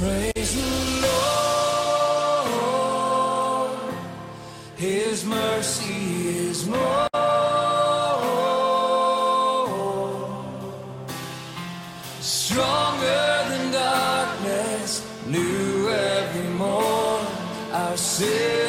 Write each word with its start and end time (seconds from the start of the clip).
Praise 0.00 0.54
the 0.56 0.70
Lord. 1.04 1.84
His 4.76 5.26
mercy 5.26 6.28
is 6.48 6.66
more. 6.66 7.06
Stronger 12.20 13.44
than 13.50 13.72
darkness, 13.72 15.04
new 15.26 15.90
every 15.90 16.48
morn. 16.54 17.26
Our 17.70 17.96
sins, 17.98 18.59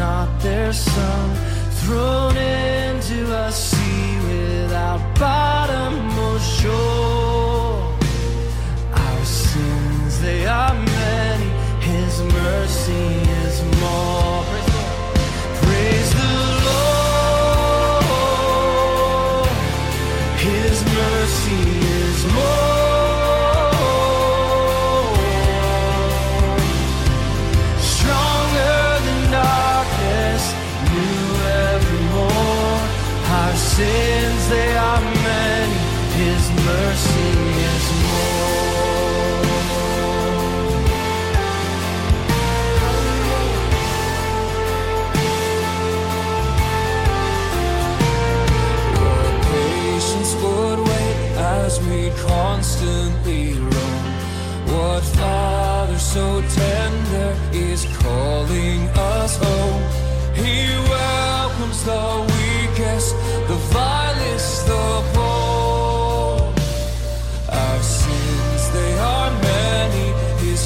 not 0.00 0.40
their 0.40 0.72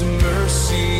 mercy 0.03 0.94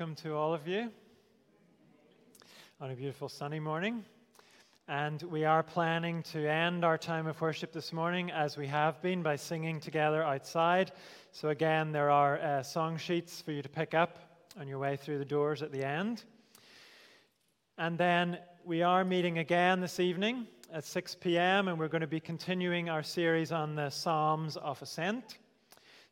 welcome 0.00 0.14
to 0.14 0.34
all 0.34 0.54
of 0.54 0.66
you 0.66 0.90
on 2.80 2.90
a 2.90 2.94
beautiful 2.94 3.28
sunny 3.28 3.60
morning. 3.60 4.02
And 4.88 5.20
we 5.24 5.44
are 5.44 5.62
planning 5.62 6.22
to 6.32 6.50
end 6.50 6.86
our 6.86 6.96
time 6.96 7.26
of 7.26 7.38
worship 7.38 7.70
this 7.70 7.92
morning 7.92 8.30
as 8.30 8.56
we 8.56 8.66
have 8.68 9.02
been 9.02 9.22
by 9.22 9.36
singing 9.36 9.78
together 9.78 10.22
outside. 10.22 10.92
So, 11.32 11.50
again, 11.50 11.92
there 11.92 12.10
are 12.10 12.38
uh, 12.38 12.62
song 12.62 12.96
sheets 12.96 13.42
for 13.42 13.52
you 13.52 13.60
to 13.60 13.68
pick 13.68 13.92
up 13.92 14.16
on 14.58 14.66
your 14.66 14.78
way 14.78 14.96
through 14.96 15.18
the 15.18 15.24
doors 15.26 15.60
at 15.60 15.70
the 15.70 15.86
end. 15.86 16.24
And 17.76 17.98
then 17.98 18.38
we 18.64 18.80
are 18.80 19.04
meeting 19.04 19.36
again 19.36 19.82
this 19.82 20.00
evening 20.00 20.46
at 20.72 20.86
6 20.86 21.16
p.m., 21.16 21.68
and 21.68 21.78
we're 21.78 21.88
going 21.88 22.00
to 22.00 22.06
be 22.06 22.20
continuing 22.20 22.88
our 22.88 23.02
series 23.02 23.52
on 23.52 23.74
the 23.74 23.90
Psalms 23.90 24.56
of 24.56 24.80
Ascent. 24.80 25.36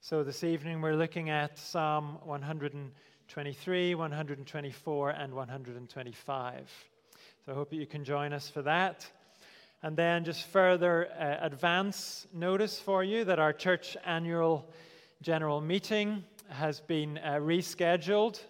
So 0.02 0.22
this 0.22 0.44
evening 0.44 0.82
we're 0.82 0.94
looking 0.94 1.30
at 1.30 1.58
Psalm 1.58 2.18
123, 3.28 3.94
124, 3.94 5.10
and 5.10 5.34
125. 5.34 6.86
So 7.44 7.52
I 7.52 7.54
hope 7.54 7.68
that 7.68 7.76
you 7.76 7.86
can 7.86 8.02
join 8.02 8.32
us 8.32 8.48
for 8.48 8.62
that. 8.62 9.06
And 9.82 9.94
then 9.94 10.24
just 10.24 10.46
further 10.46 11.10
uh, 11.10 11.36
advance 11.44 12.26
notice 12.32 12.80
for 12.80 13.04
you 13.04 13.26
that 13.26 13.38
our 13.38 13.52
church 13.52 13.98
annual 14.06 14.66
general 15.20 15.60
meeting 15.60 16.24
has 16.48 16.80
been 16.80 17.18
uh, 17.18 17.34
rescheduled 17.34 18.40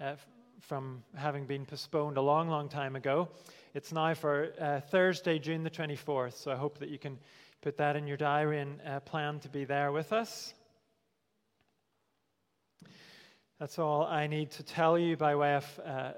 uh, 0.00 0.14
from 0.62 1.04
having 1.14 1.44
been 1.44 1.66
postponed 1.66 2.16
a 2.16 2.22
long, 2.22 2.48
long 2.48 2.70
time 2.70 2.96
ago. 2.96 3.28
It's 3.74 3.92
now 3.92 4.14
for 4.14 4.54
uh, 4.58 4.80
Thursday, 4.80 5.38
June 5.38 5.64
the 5.64 5.70
24th. 5.70 6.32
So 6.32 6.50
I 6.50 6.56
hope 6.56 6.78
that 6.78 6.88
you 6.88 6.98
can 6.98 7.18
put 7.60 7.76
that 7.76 7.94
in 7.94 8.06
your 8.06 8.16
diary 8.16 8.60
and 8.60 8.80
uh, 8.86 9.00
plan 9.00 9.38
to 9.40 9.50
be 9.50 9.66
there 9.66 9.92
with 9.92 10.14
us. 10.14 10.54
That's 13.64 13.78
all 13.78 14.04
I 14.04 14.26
need 14.26 14.50
to 14.50 14.62
tell 14.62 14.98
you 14.98 15.16
by 15.16 15.36
way 15.36 15.54
of 15.54 15.80
uh, 15.82 16.12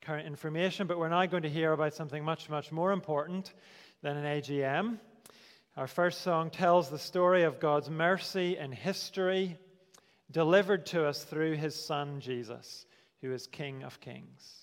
current 0.00 0.26
information, 0.26 0.88
but 0.88 0.98
we're 0.98 1.10
now 1.10 1.24
going 1.26 1.44
to 1.44 1.48
hear 1.48 1.72
about 1.72 1.94
something 1.94 2.24
much, 2.24 2.50
much 2.50 2.72
more 2.72 2.90
important 2.90 3.52
than 4.02 4.16
an 4.16 4.24
AGM. 4.24 4.98
Our 5.76 5.86
first 5.86 6.22
song 6.22 6.50
tells 6.50 6.90
the 6.90 6.98
story 6.98 7.44
of 7.44 7.60
God's 7.60 7.88
mercy 7.88 8.58
in 8.58 8.72
history, 8.72 9.58
delivered 10.28 10.86
to 10.86 11.06
us 11.06 11.22
through 11.22 11.54
his 11.54 11.76
Son, 11.76 12.18
Jesus, 12.18 12.84
who 13.20 13.32
is 13.32 13.46
King 13.46 13.84
of 13.84 14.00
Kings. 14.00 14.61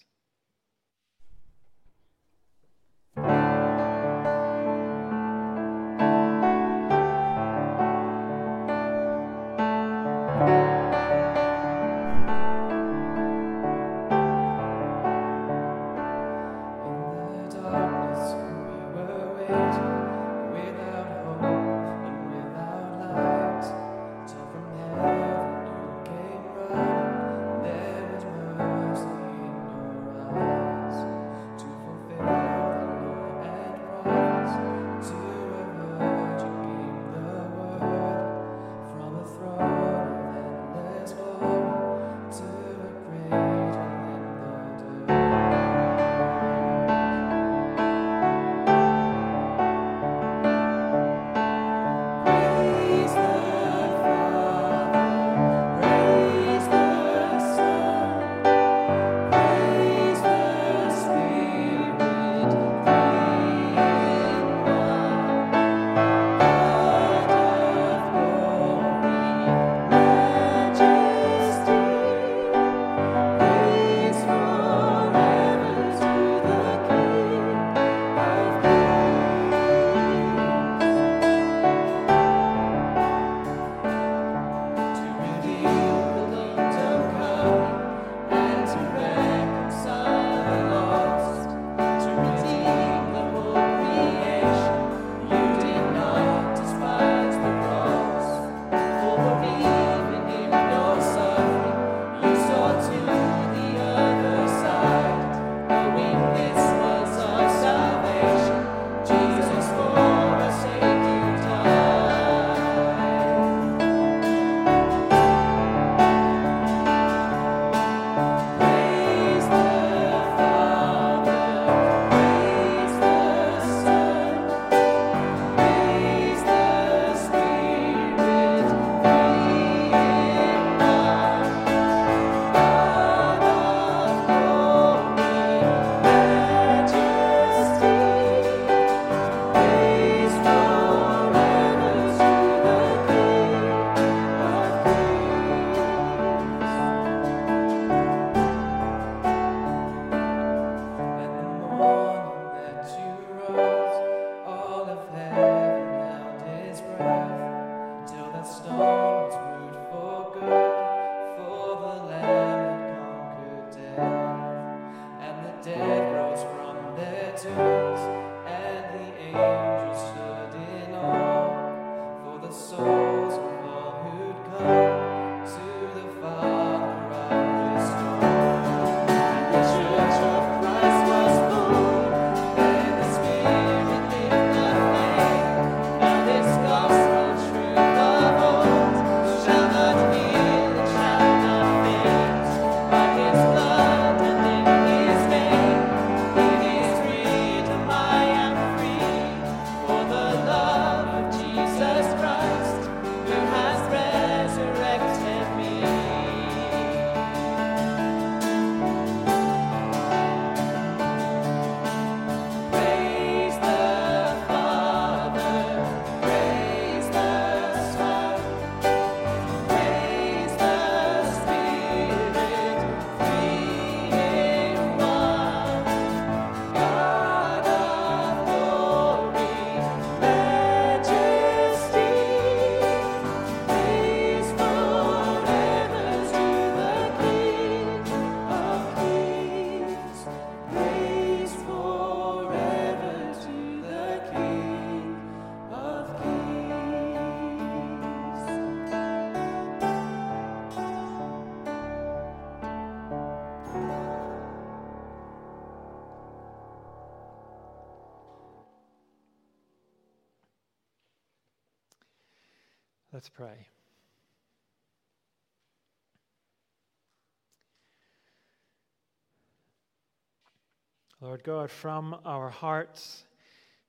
Lord 271.40 271.70
God, 271.70 271.72
from 271.72 272.18
our 272.26 272.50
hearts, 272.50 273.24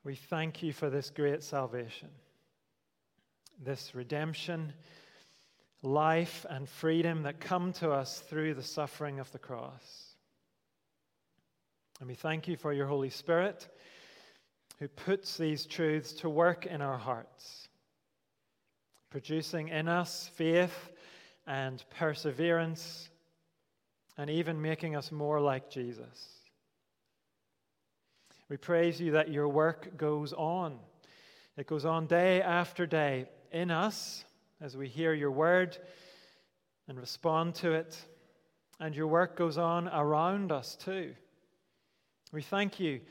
we 0.04 0.14
thank 0.14 0.62
you 0.62 0.72
for 0.72 0.88
this 0.88 1.10
great 1.10 1.42
salvation, 1.42 2.08
this 3.60 3.92
redemption, 3.92 4.72
life, 5.82 6.46
and 6.48 6.68
freedom 6.68 7.24
that 7.24 7.40
come 7.40 7.72
to 7.72 7.90
us 7.90 8.20
through 8.20 8.54
the 8.54 8.62
suffering 8.62 9.18
of 9.18 9.32
the 9.32 9.40
cross. 9.40 10.14
And 11.98 12.08
we 12.08 12.14
thank 12.14 12.46
you 12.46 12.56
for 12.56 12.72
your 12.72 12.86
Holy 12.86 13.10
Spirit 13.10 13.66
who 14.78 14.86
puts 14.86 15.36
these 15.36 15.66
truths 15.66 16.12
to 16.12 16.30
work 16.30 16.66
in 16.66 16.80
our 16.80 16.98
hearts 16.98 17.68
producing 19.10 19.70
in 19.70 19.88
us 19.88 20.30
faith 20.36 20.90
and 21.48 21.82
perseverance, 21.98 23.10
and 24.16 24.30
even 24.30 24.62
making 24.62 24.94
us 24.94 25.10
more 25.10 25.40
like 25.40 25.68
Jesus. 25.68 26.39
We 28.50 28.56
praise 28.56 29.00
you 29.00 29.12
that 29.12 29.30
your 29.30 29.48
work 29.48 29.96
goes 29.96 30.32
on. 30.32 30.76
It 31.56 31.68
goes 31.68 31.84
on 31.84 32.08
day 32.08 32.42
after 32.42 32.84
day 32.84 33.26
in 33.52 33.70
us 33.70 34.24
as 34.60 34.76
we 34.76 34.88
hear 34.88 35.14
your 35.14 35.30
word 35.30 35.78
and 36.88 36.98
respond 36.98 37.54
to 37.56 37.70
it. 37.70 37.96
And 38.80 38.92
your 38.92 39.06
work 39.06 39.36
goes 39.36 39.56
on 39.56 39.86
around 39.86 40.50
us 40.50 40.74
too. 40.74 41.14
We 42.32 42.42
thank 42.42 42.80
you. 42.80 43.02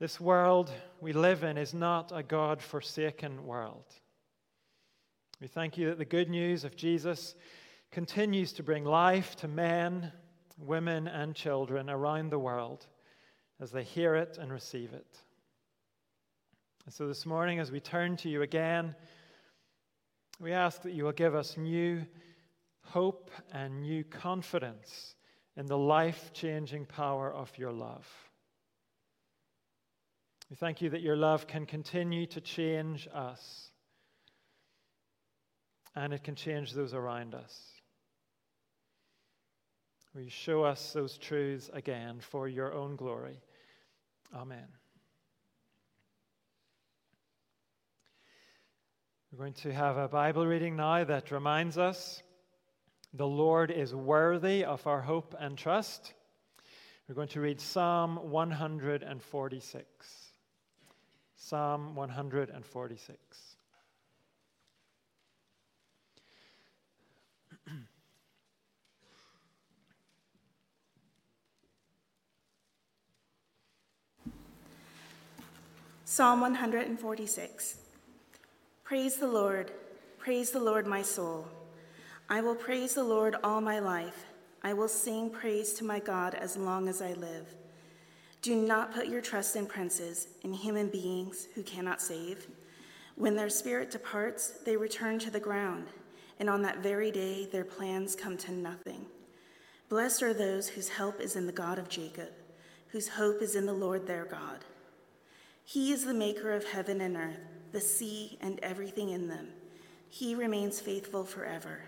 This 0.00 0.20
world 0.20 0.72
we 1.00 1.12
live 1.12 1.44
in 1.44 1.58
is 1.58 1.72
not 1.72 2.10
a 2.12 2.24
God 2.24 2.60
forsaken 2.60 3.46
world. 3.46 3.84
We 5.40 5.46
thank 5.46 5.78
you 5.78 5.90
that 5.90 5.98
the 5.98 6.04
good 6.04 6.28
news 6.28 6.64
of 6.64 6.74
Jesus 6.74 7.36
continues 7.92 8.52
to 8.54 8.64
bring 8.64 8.84
life 8.84 9.36
to 9.36 9.46
men, 9.46 10.10
women, 10.58 11.06
and 11.06 11.36
children 11.36 11.88
around 11.88 12.30
the 12.30 12.38
world 12.40 12.88
as 13.62 13.70
they 13.70 13.84
hear 13.84 14.16
it 14.16 14.38
and 14.40 14.52
receive 14.52 14.92
it. 14.92 15.06
And 16.84 16.92
so 16.92 17.06
this 17.06 17.24
morning, 17.24 17.60
as 17.60 17.70
we 17.70 17.78
turn 17.78 18.16
to 18.18 18.28
you 18.28 18.42
again, 18.42 18.96
we 20.40 20.52
ask 20.52 20.82
that 20.82 20.94
you 20.94 21.04
will 21.04 21.12
give 21.12 21.36
us 21.36 21.56
new 21.56 22.04
hope 22.80 23.30
and 23.52 23.80
new 23.82 24.02
confidence 24.02 25.14
in 25.56 25.66
the 25.66 25.78
life 25.78 26.32
changing 26.32 26.86
power 26.86 27.32
of 27.32 27.56
your 27.56 27.70
love. 27.70 28.04
We 30.50 30.56
thank 30.56 30.82
you 30.82 30.90
that 30.90 31.00
your 31.00 31.16
love 31.16 31.46
can 31.46 31.64
continue 31.64 32.26
to 32.26 32.40
change 32.40 33.06
us 33.14 33.70
and 35.94 36.12
it 36.12 36.24
can 36.24 36.34
change 36.34 36.72
those 36.72 36.94
around 36.94 37.36
us. 37.36 37.68
Will 40.14 40.22
you 40.22 40.30
show 40.30 40.64
us 40.64 40.92
those 40.92 41.16
truths 41.16 41.70
again 41.72 42.18
for 42.20 42.48
your 42.48 42.74
own 42.74 42.96
glory? 42.96 43.40
Amen. 44.34 44.66
We're 49.30 49.38
going 49.38 49.52
to 49.54 49.72
have 49.72 49.96
a 49.98 50.08
Bible 50.08 50.46
reading 50.46 50.76
now 50.76 51.04
that 51.04 51.30
reminds 51.30 51.76
us 51.76 52.22
the 53.12 53.26
Lord 53.26 53.70
is 53.70 53.94
worthy 53.94 54.64
of 54.64 54.86
our 54.86 55.02
hope 55.02 55.34
and 55.38 55.56
trust. 55.58 56.14
We're 57.08 57.14
going 57.14 57.28
to 57.28 57.40
read 57.40 57.60
Psalm 57.60 58.30
146. 58.30 59.86
Psalm 61.36 61.94
146. 61.94 63.51
Psalm 76.14 76.42
146 76.42 77.78
Praise 78.84 79.16
the 79.16 79.26
Lord, 79.26 79.72
praise 80.18 80.50
the 80.50 80.60
Lord, 80.60 80.86
my 80.86 81.00
soul. 81.00 81.48
I 82.28 82.42
will 82.42 82.54
praise 82.54 82.94
the 82.94 83.02
Lord 83.02 83.36
all 83.42 83.62
my 83.62 83.78
life. 83.78 84.26
I 84.62 84.74
will 84.74 84.88
sing 84.88 85.30
praise 85.30 85.72
to 85.72 85.84
my 85.84 86.00
God 86.00 86.34
as 86.34 86.54
long 86.54 86.86
as 86.86 87.00
I 87.00 87.14
live. 87.14 87.54
Do 88.42 88.54
not 88.54 88.92
put 88.92 89.06
your 89.06 89.22
trust 89.22 89.56
in 89.56 89.64
princes, 89.64 90.28
in 90.42 90.52
human 90.52 90.88
beings 90.88 91.48
who 91.54 91.62
cannot 91.62 92.02
save. 92.02 92.46
When 93.16 93.34
their 93.34 93.48
spirit 93.48 93.90
departs, 93.90 94.58
they 94.66 94.76
return 94.76 95.18
to 95.20 95.30
the 95.30 95.40
ground, 95.40 95.86
and 96.38 96.50
on 96.50 96.60
that 96.60 96.82
very 96.82 97.10
day 97.10 97.48
their 97.50 97.64
plans 97.64 98.14
come 98.14 98.36
to 98.36 98.52
nothing. 98.52 99.06
Blessed 99.88 100.22
are 100.22 100.34
those 100.34 100.68
whose 100.68 100.90
help 100.90 101.22
is 101.22 101.36
in 101.36 101.46
the 101.46 101.52
God 101.52 101.78
of 101.78 101.88
Jacob, 101.88 102.32
whose 102.88 103.08
hope 103.08 103.40
is 103.40 103.56
in 103.56 103.64
the 103.64 103.72
Lord 103.72 104.06
their 104.06 104.26
God. 104.26 104.62
He 105.64 105.92
is 105.92 106.04
the 106.04 106.14
maker 106.14 106.52
of 106.52 106.64
heaven 106.64 107.00
and 107.00 107.16
earth, 107.16 107.40
the 107.72 107.80
sea 107.80 108.38
and 108.40 108.58
everything 108.60 109.10
in 109.10 109.28
them. 109.28 109.48
He 110.08 110.34
remains 110.34 110.80
faithful 110.80 111.24
forever. 111.24 111.80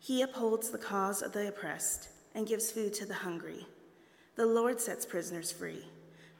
He 0.00 0.22
upholds 0.22 0.70
the 0.70 0.78
cause 0.78 1.22
of 1.22 1.32
the 1.32 1.48
oppressed 1.48 2.08
and 2.34 2.46
gives 2.46 2.70
food 2.70 2.92
to 2.94 3.06
the 3.06 3.14
hungry. 3.14 3.66
The 4.36 4.46
Lord 4.46 4.80
sets 4.80 5.06
prisoners 5.06 5.52
free. 5.52 5.84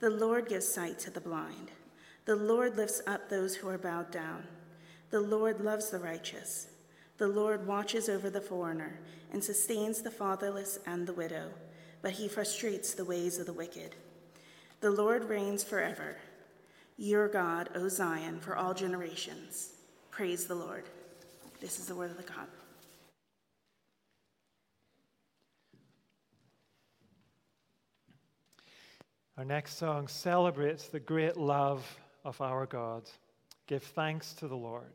The 0.00 0.11
Lord 0.11 0.49
gives 0.49 0.66
sight 0.66 0.99
to 1.00 1.11
the 1.11 1.21
blind. 1.21 1.71
The 2.25 2.37
Lord 2.37 2.76
lifts 2.76 3.00
up 3.07 3.28
those 3.28 3.54
who 3.54 3.69
are 3.69 3.78
bowed 3.78 4.11
down. 4.11 4.45
The 5.11 5.21
Lord 5.21 5.61
loves 5.61 5.90
the 5.90 5.99
righteous. 5.99 6.69
The 7.19 7.28
Lord 7.28 7.66
watches 7.66 8.09
over 8.09 8.28
the 8.28 8.40
foreigner 8.40 8.99
and 9.33 9.43
sustains 9.43 10.02
the 10.02 10.11
fatherless 10.11 10.78
and 10.87 11.07
the 11.07 11.12
widow, 11.12 11.50
but 12.02 12.12
he 12.12 12.26
frustrates 12.26 12.95
the 12.95 13.04
ways 13.04 13.38
of 13.38 13.47
the 13.47 13.52
wicked. 13.52 13.95
The 14.85 14.91
Lord 14.91 15.31
reigns 15.31 15.64
forever. 15.64 16.14
Your 16.99 17.26
God, 17.26 17.71
O 17.75 17.88
Zion, 17.88 18.38
for 18.38 18.55
all 18.55 18.75
generations. 18.75 19.76
Praise 20.11 20.47
the 20.47 20.55
Lord. 20.55 20.85
This 21.59 21.79
is 21.79 21.87
the 21.87 21.95
word 21.95 22.11
of 22.11 22.19
the 22.19 22.23
God. 22.23 22.47
Our 29.38 29.47
next 29.47 29.79
song 29.79 30.07
celebrates 30.07 30.88
the 30.88 31.00
great 31.00 31.38
love 31.38 31.99
of 32.23 32.38
our 32.43 32.67
God. 32.67 33.05
Give 33.67 33.83
thanks 33.83 34.35
to 34.35 34.49
the 34.49 34.55
Lord. 34.55 34.93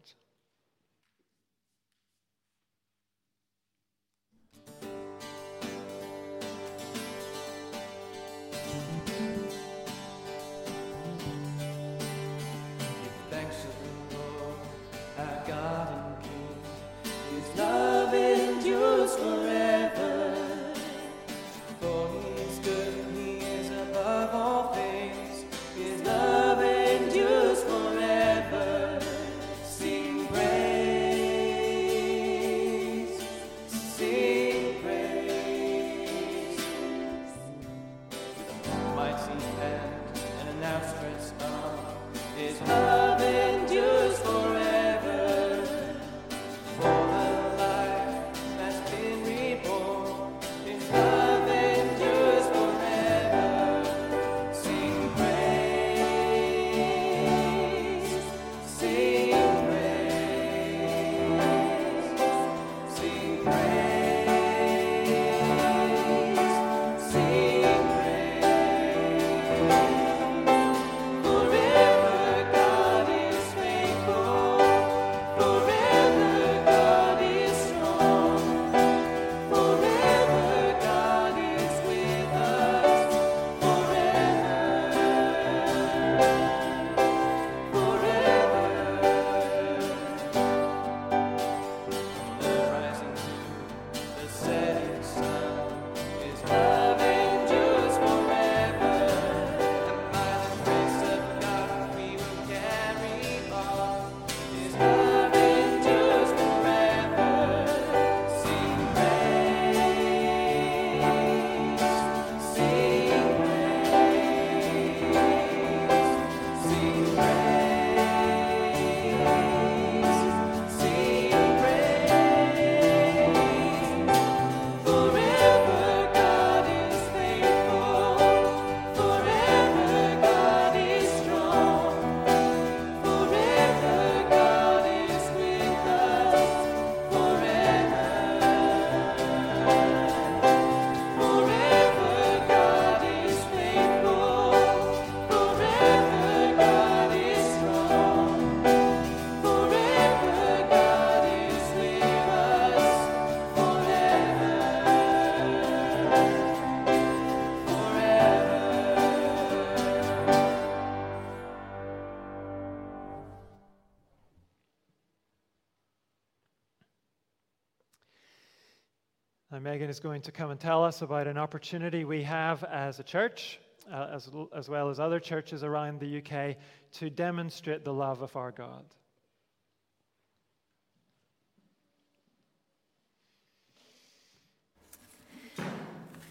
Megan 169.79 169.89
is 169.89 170.01
going 170.01 170.21
to 170.23 170.33
come 170.33 170.51
and 170.51 170.59
tell 170.59 170.83
us 170.83 171.03
about 171.03 171.25
an 171.25 171.37
opportunity 171.37 172.03
we 172.03 172.21
have 172.21 172.65
as 172.65 172.99
a 172.99 173.03
church, 173.03 173.61
uh, 173.89 174.09
as, 174.11 174.29
as 174.53 174.67
well 174.67 174.89
as 174.89 174.99
other 174.99 175.21
churches 175.21 175.63
around 175.63 176.01
the 176.01 176.17
UK, 176.17 176.57
to 176.91 177.09
demonstrate 177.09 177.85
the 177.85 177.93
love 177.93 178.21
of 178.21 178.35
our 178.35 178.51
God. 178.51 178.83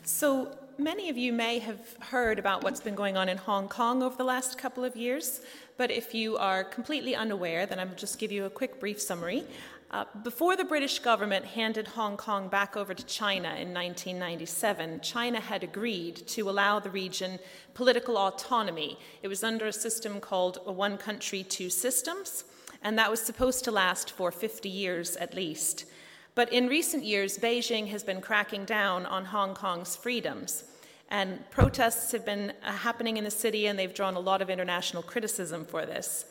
So, 0.04 0.54
many 0.76 1.08
of 1.08 1.16
you 1.16 1.32
may 1.32 1.58
have 1.58 1.80
heard 2.00 2.38
about 2.38 2.62
what's 2.62 2.82
been 2.82 2.94
going 2.94 3.16
on 3.16 3.30
in 3.30 3.38
Hong 3.38 3.66
Kong 3.66 4.02
over 4.02 4.14
the 4.14 4.24
last 4.24 4.58
couple 4.58 4.84
of 4.84 4.94
years, 4.94 5.40
but 5.78 5.90
if 5.90 6.12
you 6.12 6.36
are 6.36 6.64
completely 6.64 7.16
unaware, 7.16 7.64
then 7.64 7.80
I'll 7.80 7.86
just 7.94 8.18
give 8.18 8.30
you 8.30 8.44
a 8.44 8.50
quick 8.50 8.78
brief 8.78 9.00
summary. 9.00 9.44
Uh, 9.90 10.04
before 10.22 10.54
the 10.54 10.64
British 10.64 10.98
government 10.98 11.46
handed 11.46 11.88
Hong 11.88 12.18
Kong 12.18 12.48
back 12.48 12.76
over 12.76 12.92
to 12.92 13.06
China 13.06 13.48
in 13.48 13.72
1997, 13.72 15.00
China 15.00 15.40
had 15.40 15.64
agreed 15.64 16.16
to 16.28 16.50
allow 16.50 16.78
the 16.78 16.90
region 16.90 17.38
political 17.72 18.18
autonomy. 18.18 18.98
It 19.22 19.28
was 19.28 19.42
under 19.42 19.66
a 19.66 19.72
system 19.72 20.20
called 20.20 20.58
a 20.66 20.72
one 20.72 20.98
country, 20.98 21.42
two 21.42 21.70
systems, 21.70 22.44
and 22.82 22.98
that 22.98 23.10
was 23.10 23.20
supposed 23.20 23.64
to 23.64 23.70
last 23.70 24.10
for 24.10 24.30
50 24.30 24.68
years 24.68 25.16
at 25.16 25.32
least. 25.32 25.86
But 26.34 26.52
in 26.52 26.68
recent 26.68 27.04
years, 27.04 27.38
Beijing 27.38 27.88
has 27.88 28.04
been 28.04 28.20
cracking 28.20 28.66
down 28.66 29.06
on 29.06 29.24
Hong 29.24 29.54
Kong's 29.54 29.96
freedoms. 29.96 30.64
And 31.10 31.48
protests 31.50 32.12
have 32.12 32.26
been 32.26 32.52
uh, 32.62 32.72
happening 32.72 33.16
in 33.16 33.24
the 33.24 33.30
city, 33.30 33.66
and 33.66 33.78
they've 33.78 33.94
drawn 33.94 34.14
a 34.14 34.20
lot 34.20 34.42
of 34.42 34.50
international 34.50 35.02
criticism 35.02 35.64
for 35.64 35.86
this. 35.86 36.26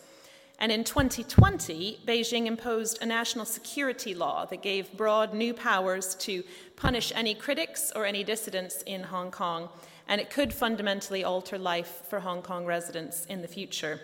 And 0.60 0.72
in 0.72 0.84
2020, 0.84 2.00
Beijing 2.06 2.48
imposed 2.48 3.02
a 3.02 3.06
national 3.06 3.46
security 3.46 4.16
law 4.16 4.46
that 4.46 4.64
gave 4.64 4.98
broad 4.98 5.34
new 5.34 5.54
powers 5.54 6.16
to 6.16 6.44
punish 6.76 7.12
any 7.16 7.36
critics 7.36 7.92
or 7.96 8.06
any 8.06 8.24
dissidents 8.24 8.82
in 8.84 9.04
Hong 9.04 9.30
Kong, 9.30 9.70
and 10.08 10.20
it 10.20 10.32
could 10.32 10.52
fundamentally 10.52 11.24
alter 11.24 11.60
life 11.60 12.02
for 12.10 12.20
Hong 12.20 12.42
Kong 12.42 12.66
residents 12.66 13.26
in 13.26 13.42
the 13.42 13.48
future. 13.48 14.00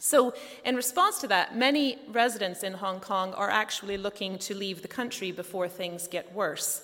So, 0.00 0.34
in 0.64 0.76
response 0.76 1.20
to 1.20 1.28
that, 1.28 1.56
many 1.56 1.98
residents 2.10 2.62
in 2.62 2.74
Hong 2.74 3.00
Kong 3.00 3.34
are 3.34 3.50
actually 3.50 3.96
looking 3.96 4.38
to 4.38 4.54
leave 4.54 4.82
the 4.82 4.88
country 4.88 5.32
before 5.32 5.68
things 5.68 6.06
get 6.06 6.32
worse. 6.32 6.82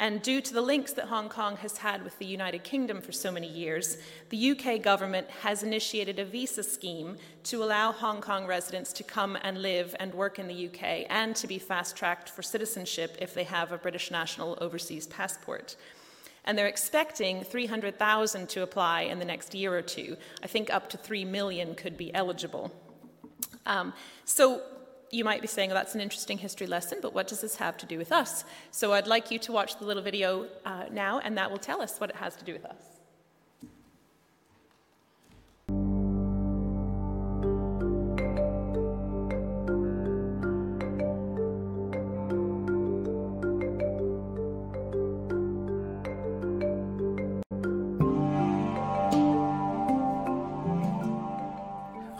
And 0.00 0.22
due 0.22 0.40
to 0.40 0.54
the 0.54 0.62
links 0.62 0.94
that 0.94 1.08
Hong 1.08 1.28
Kong 1.28 1.58
has 1.58 1.76
had 1.76 2.02
with 2.02 2.18
the 2.18 2.24
United 2.24 2.64
Kingdom 2.64 3.02
for 3.02 3.12
so 3.12 3.30
many 3.30 3.46
years, 3.46 3.98
the 4.30 4.52
UK 4.52 4.80
government 4.80 5.28
has 5.42 5.62
initiated 5.62 6.18
a 6.18 6.24
visa 6.24 6.62
scheme 6.62 7.18
to 7.44 7.62
allow 7.62 7.92
Hong 7.92 8.22
Kong 8.22 8.46
residents 8.46 8.94
to 8.94 9.02
come 9.02 9.36
and 9.42 9.60
live 9.60 9.94
and 10.00 10.14
work 10.14 10.38
in 10.38 10.48
the 10.48 10.68
UK 10.68 11.04
and 11.10 11.36
to 11.36 11.46
be 11.46 11.58
fast 11.58 11.96
tracked 11.96 12.30
for 12.30 12.40
citizenship 12.40 13.14
if 13.20 13.34
they 13.34 13.44
have 13.44 13.72
a 13.72 13.76
British 13.76 14.10
national 14.10 14.56
overseas 14.62 15.06
passport. 15.06 15.76
And 16.46 16.56
they're 16.56 16.66
expecting 16.66 17.44
300,000 17.44 18.48
to 18.48 18.62
apply 18.62 19.02
in 19.02 19.18
the 19.18 19.26
next 19.26 19.54
year 19.54 19.76
or 19.76 19.82
two. 19.82 20.16
I 20.42 20.46
think 20.46 20.72
up 20.72 20.88
to 20.88 20.96
3 20.96 21.26
million 21.26 21.74
could 21.74 21.98
be 21.98 22.12
eligible. 22.14 22.72
Um, 23.66 23.92
so, 24.24 24.62
you 25.10 25.24
might 25.24 25.40
be 25.40 25.46
saying, 25.46 25.70
oh, 25.72 25.74
that's 25.74 25.94
an 25.94 26.00
interesting 26.00 26.38
history 26.38 26.66
lesson, 26.66 26.98
but 27.02 27.14
what 27.14 27.26
does 27.26 27.40
this 27.40 27.56
have 27.56 27.76
to 27.78 27.86
do 27.86 27.98
with 27.98 28.12
us? 28.12 28.44
So 28.70 28.92
I'd 28.92 29.06
like 29.06 29.30
you 29.30 29.38
to 29.40 29.52
watch 29.52 29.78
the 29.78 29.84
little 29.84 30.02
video 30.02 30.46
uh, 30.64 30.84
now, 30.90 31.18
and 31.20 31.36
that 31.36 31.50
will 31.50 31.58
tell 31.58 31.82
us 31.82 31.98
what 31.98 32.10
it 32.10 32.16
has 32.16 32.36
to 32.36 32.44
do 32.44 32.52
with 32.52 32.64
us. 32.64 32.99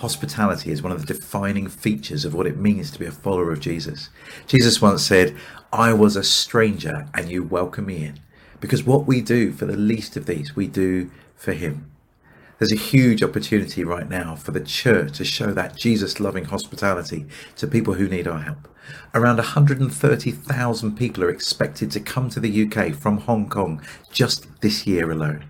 Hospitality 0.00 0.70
is 0.72 0.80
one 0.80 0.92
of 0.92 1.06
the 1.06 1.12
defining 1.12 1.68
features 1.68 2.24
of 2.24 2.32
what 2.32 2.46
it 2.46 2.56
means 2.56 2.90
to 2.90 2.98
be 2.98 3.04
a 3.04 3.10
follower 3.10 3.52
of 3.52 3.60
Jesus. 3.60 4.08
Jesus 4.46 4.80
once 4.80 5.04
said, 5.04 5.36
I 5.74 5.92
was 5.92 6.16
a 6.16 6.24
stranger 6.24 7.06
and 7.12 7.28
you 7.28 7.42
welcome 7.42 7.84
me 7.84 8.06
in. 8.06 8.18
Because 8.60 8.82
what 8.82 9.06
we 9.06 9.20
do 9.20 9.52
for 9.52 9.66
the 9.66 9.76
least 9.76 10.16
of 10.16 10.24
these, 10.24 10.56
we 10.56 10.68
do 10.68 11.10
for 11.36 11.52
him. 11.52 11.90
There's 12.58 12.72
a 12.72 12.76
huge 12.76 13.22
opportunity 13.22 13.84
right 13.84 14.08
now 14.08 14.36
for 14.36 14.52
the 14.52 14.64
church 14.64 15.18
to 15.18 15.24
show 15.26 15.52
that 15.52 15.76
Jesus 15.76 16.18
loving 16.18 16.46
hospitality 16.46 17.26
to 17.56 17.66
people 17.66 17.92
who 17.92 18.08
need 18.08 18.26
our 18.26 18.40
help. 18.40 18.68
Around 19.12 19.36
130,000 19.36 20.96
people 20.96 21.24
are 21.24 21.30
expected 21.30 21.90
to 21.90 22.00
come 22.00 22.30
to 22.30 22.40
the 22.40 22.66
UK 22.66 22.94
from 22.94 23.18
Hong 23.18 23.50
Kong 23.50 23.82
just 24.10 24.46
this 24.62 24.86
year 24.86 25.10
alone. 25.10 25.49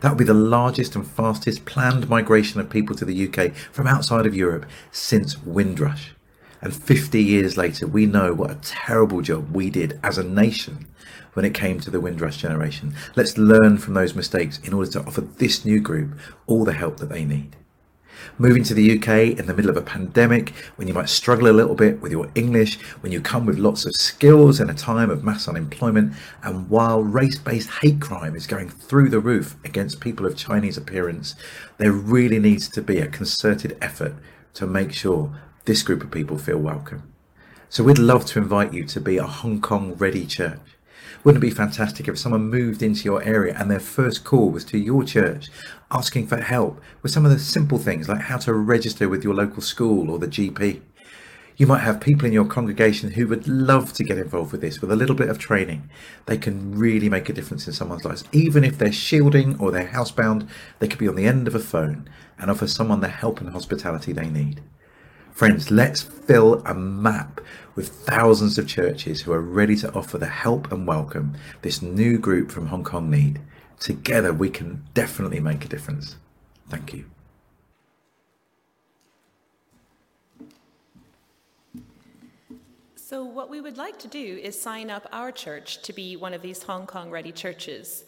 That 0.00 0.10
would 0.10 0.18
be 0.18 0.24
the 0.24 0.34
largest 0.34 0.94
and 0.94 1.06
fastest 1.06 1.64
planned 1.64 2.08
migration 2.08 2.60
of 2.60 2.70
people 2.70 2.94
to 2.96 3.04
the 3.04 3.28
UK 3.28 3.54
from 3.54 3.86
outside 3.86 4.26
of 4.26 4.36
Europe 4.36 4.66
since 4.92 5.42
Windrush. 5.42 6.12
And 6.60 6.74
50 6.74 7.22
years 7.22 7.56
later, 7.56 7.86
we 7.86 8.06
know 8.06 8.32
what 8.34 8.50
a 8.50 8.58
terrible 8.62 9.20
job 9.20 9.54
we 9.54 9.70
did 9.70 9.98
as 10.02 10.18
a 10.18 10.24
nation 10.24 10.86
when 11.34 11.44
it 11.44 11.54
came 11.54 11.78
to 11.80 11.90
the 11.90 12.00
Windrush 12.00 12.36
generation. 12.38 12.94
Let's 13.14 13.38
learn 13.38 13.78
from 13.78 13.94
those 13.94 14.14
mistakes 14.14 14.58
in 14.64 14.72
order 14.72 14.90
to 14.92 15.04
offer 15.04 15.20
this 15.20 15.64
new 15.64 15.80
group 15.80 16.18
all 16.46 16.64
the 16.64 16.72
help 16.72 16.98
that 16.98 17.10
they 17.10 17.24
need. 17.24 17.56
Moving 18.38 18.62
to 18.64 18.74
the 18.74 18.98
UK 18.98 19.38
in 19.38 19.46
the 19.46 19.54
middle 19.54 19.70
of 19.70 19.76
a 19.76 19.82
pandemic, 19.82 20.50
when 20.76 20.88
you 20.88 20.94
might 20.94 21.08
struggle 21.08 21.48
a 21.48 21.52
little 21.52 21.74
bit 21.74 22.00
with 22.00 22.12
your 22.12 22.30
English, 22.34 22.78
when 23.00 23.12
you 23.12 23.20
come 23.20 23.46
with 23.46 23.58
lots 23.58 23.86
of 23.86 23.94
skills 23.94 24.60
in 24.60 24.70
a 24.70 24.74
time 24.74 25.10
of 25.10 25.24
mass 25.24 25.48
unemployment, 25.48 26.14
and 26.42 26.68
while 26.68 27.02
race 27.02 27.38
based 27.38 27.70
hate 27.70 28.00
crime 28.00 28.36
is 28.36 28.46
going 28.46 28.68
through 28.68 29.08
the 29.08 29.20
roof 29.20 29.56
against 29.64 30.00
people 30.00 30.26
of 30.26 30.36
Chinese 30.36 30.76
appearance, 30.76 31.34
there 31.78 31.92
really 31.92 32.38
needs 32.38 32.68
to 32.68 32.82
be 32.82 32.98
a 32.98 33.06
concerted 33.08 33.76
effort 33.80 34.14
to 34.54 34.66
make 34.66 34.92
sure 34.92 35.32
this 35.64 35.82
group 35.82 36.02
of 36.02 36.10
people 36.10 36.38
feel 36.38 36.58
welcome. 36.58 37.12
So 37.68 37.84
we'd 37.84 37.98
love 37.98 38.24
to 38.26 38.38
invite 38.38 38.72
you 38.72 38.84
to 38.84 39.00
be 39.00 39.18
a 39.18 39.26
Hong 39.26 39.60
Kong 39.60 39.94
ready 39.94 40.24
church. 40.24 40.58
Wouldn't 41.24 41.42
it 41.42 41.48
be 41.48 41.54
fantastic 41.54 42.06
if 42.06 42.18
someone 42.18 42.48
moved 42.48 42.82
into 42.82 43.04
your 43.04 43.22
area 43.22 43.54
and 43.58 43.70
their 43.70 43.80
first 43.80 44.22
call 44.22 44.50
was 44.50 44.64
to 44.66 44.78
your 44.78 45.02
church 45.02 45.50
asking 45.90 46.28
for 46.28 46.36
help 46.36 46.80
with 47.02 47.10
some 47.10 47.24
of 47.24 47.32
the 47.32 47.38
simple 47.38 47.78
things 47.78 48.08
like 48.08 48.20
how 48.20 48.38
to 48.38 48.52
register 48.54 49.08
with 49.08 49.24
your 49.24 49.34
local 49.34 49.60
school 49.60 50.10
or 50.10 50.18
the 50.18 50.28
GP? 50.28 50.80
You 51.56 51.66
might 51.66 51.80
have 51.80 52.00
people 52.00 52.24
in 52.24 52.32
your 52.32 52.44
congregation 52.44 53.10
who 53.10 53.26
would 53.26 53.48
love 53.48 53.92
to 53.94 54.04
get 54.04 54.16
involved 54.16 54.52
with 54.52 54.60
this 54.60 54.80
with 54.80 54.92
a 54.92 54.96
little 54.96 55.16
bit 55.16 55.28
of 55.28 55.38
training. 55.38 55.90
They 56.26 56.38
can 56.38 56.78
really 56.78 57.08
make 57.08 57.28
a 57.28 57.32
difference 57.32 57.66
in 57.66 57.72
someone's 57.72 58.04
lives. 58.04 58.22
Even 58.30 58.62
if 58.62 58.78
they're 58.78 58.92
shielding 58.92 59.58
or 59.58 59.72
they're 59.72 59.88
housebound, 59.88 60.48
they 60.78 60.86
could 60.86 61.00
be 61.00 61.08
on 61.08 61.16
the 61.16 61.26
end 61.26 61.48
of 61.48 61.56
a 61.56 61.58
phone 61.58 62.08
and 62.38 62.48
offer 62.48 62.68
someone 62.68 63.00
the 63.00 63.08
help 63.08 63.40
and 63.40 63.50
hospitality 63.50 64.12
they 64.12 64.28
need. 64.28 64.62
Friends, 65.38 65.70
let's 65.70 66.02
fill 66.02 66.60
a 66.66 66.74
map 66.74 67.40
with 67.76 67.90
thousands 67.90 68.58
of 68.58 68.66
churches 68.66 69.20
who 69.20 69.30
are 69.30 69.40
ready 69.40 69.76
to 69.76 69.92
offer 69.92 70.18
the 70.18 70.26
help 70.26 70.72
and 70.72 70.84
welcome 70.84 71.36
this 71.62 71.80
new 71.80 72.18
group 72.18 72.50
from 72.50 72.66
Hong 72.66 72.82
Kong 72.82 73.08
need. 73.08 73.40
Together, 73.78 74.32
we 74.32 74.50
can 74.50 74.82
definitely 74.94 75.38
make 75.38 75.64
a 75.64 75.68
difference. 75.68 76.16
Thank 76.68 76.92
you. 76.92 77.04
So, 82.96 83.22
what 83.22 83.48
we 83.48 83.60
would 83.60 83.76
like 83.76 84.00
to 84.00 84.08
do 84.08 84.40
is 84.42 84.60
sign 84.60 84.90
up 84.90 85.06
our 85.12 85.30
church 85.30 85.82
to 85.82 85.92
be 85.92 86.16
one 86.16 86.34
of 86.34 86.42
these 86.42 86.64
Hong 86.64 86.84
Kong 86.84 87.12
ready 87.12 87.30
churches. 87.30 88.02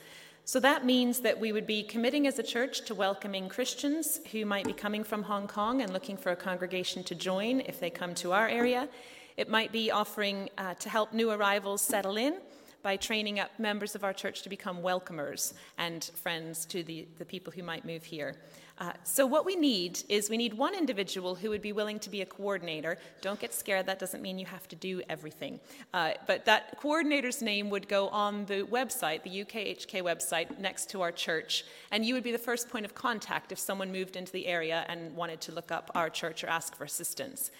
So 0.50 0.58
that 0.58 0.84
means 0.84 1.20
that 1.20 1.38
we 1.38 1.52
would 1.52 1.64
be 1.64 1.84
committing 1.84 2.26
as 2.26 2.40
a 2.40 2.42
church 2.42 2.80
to 2.86 2.92
welcoming 2.92 3.48
Christians 3.48 4.18
who 4.32 4.44
might 4.44 4.64
be 4.64 4.72
coming 4.72 5.04
from 5.04 5.22
Hong 5.22 5.46
Kong 5.46 5.80
and 5.80 5.92
looking 5.92 6.16
for 6.16 6.32
a 6.32 6.34
congregation 6.34 7.04
to 7.04 7.14
join 7.14 7.60
if 7.60 7.78
they 7.78 7.88
come 7.88 8.16
to 8.16 8.32
our 8.32 8.48
area. 8.48 8.88
It 9.36 9.48
might 9.48 9.70
be 9.70 9.92
offering 9.92 10.48
uh, 10.58 10.74
to 10.74 10.88
help 10.88 11.12
new 11.12 11.30
arrivals 11.30 11.82
settle 11.82 12.16
in 12.16 12.38
by 12.82 12.96
training 12.96 13.38
up 13.38 13.52
members 13.60 13.94
of 13.94 14.02
our 14.02 14.12
church 14.12 14.42
to 14.42 14.48
become 14.48 14.82
welcomers 14.82 15.54
and 15.78 16.02
friends 16.16 16.64
to 16.64 16.82
the, 16.82 17.06
the 17.18 17.24
people 17.24 17.52
who 17.52 17.62
might 17.62 17.84
move 17.84 18.02
here. 18.02 18.34
Uh, 18.80 18.92
so, 19.04 19.26
what 19.26 19.44
we 19.44 19.56
need 19.56 20.02
is 20.08 20.30
we 20.30 20.38
need 20.38 20.54
one 20.54 20.74
individual 20.74 21.34
who 21.34 21.50
would 21.50 21.60
be 21.60 21.72
willing 21.72 21.98
to 21.98 22.08
be 22.08 22.22
a 22.22 22.26
coordinator. 22.26 22.96
Don't 23.20 23.38
get 23.38 23.52
scared, 23.52 23.84
that 23.84 23.98
doesn't 23.98 24.22
mean 24.22 24.38
you 24.38 24.46
have 24.46 24.66
to 24.68 24.76
do 24.76 25.02
everything. 25.10 25.60
Uh, 25.92 26.12
but 26.26 26.46
that 26.46 26.80
coordinator's 26.80 27.42
name 27.42 27.68
would 27.68 27.88
go 27.88 28.08
on 28.08 28.46
the 28.46 28.62
website, 28.62 29.22
the 29.22 29.44
UKHK 29.44 30.02
website, 30.02 30.58
next 30.58 30.88
to 30.90 31.02
our 31.02 31.12
church. 31.12 31.64
And 31.90 32.06
you 32.06 32.14
would 32.14 32.22
be 32.22 32.32
the 32.32 32.38
first 32.38 32.70
point 32.70 32.86
of 32.86 32.94
contact 32.94 33.52
if 33.52 33.58
someone 33.58 33.92
moved 33.92 34.16
into 34.16 34.32
the 34.32 34.46
area 34.46 34.86
and 34.88 35.14
wanted 35.14 35.42
to 35.42 35.52
look 35.52 35.70
up 35.70 35.90
our 35.94 36.08
church 36.08 36.42
or 36.42 36.46
ask 36.46 36.74
for 36.74 36.84
assistance. 36.84 37.50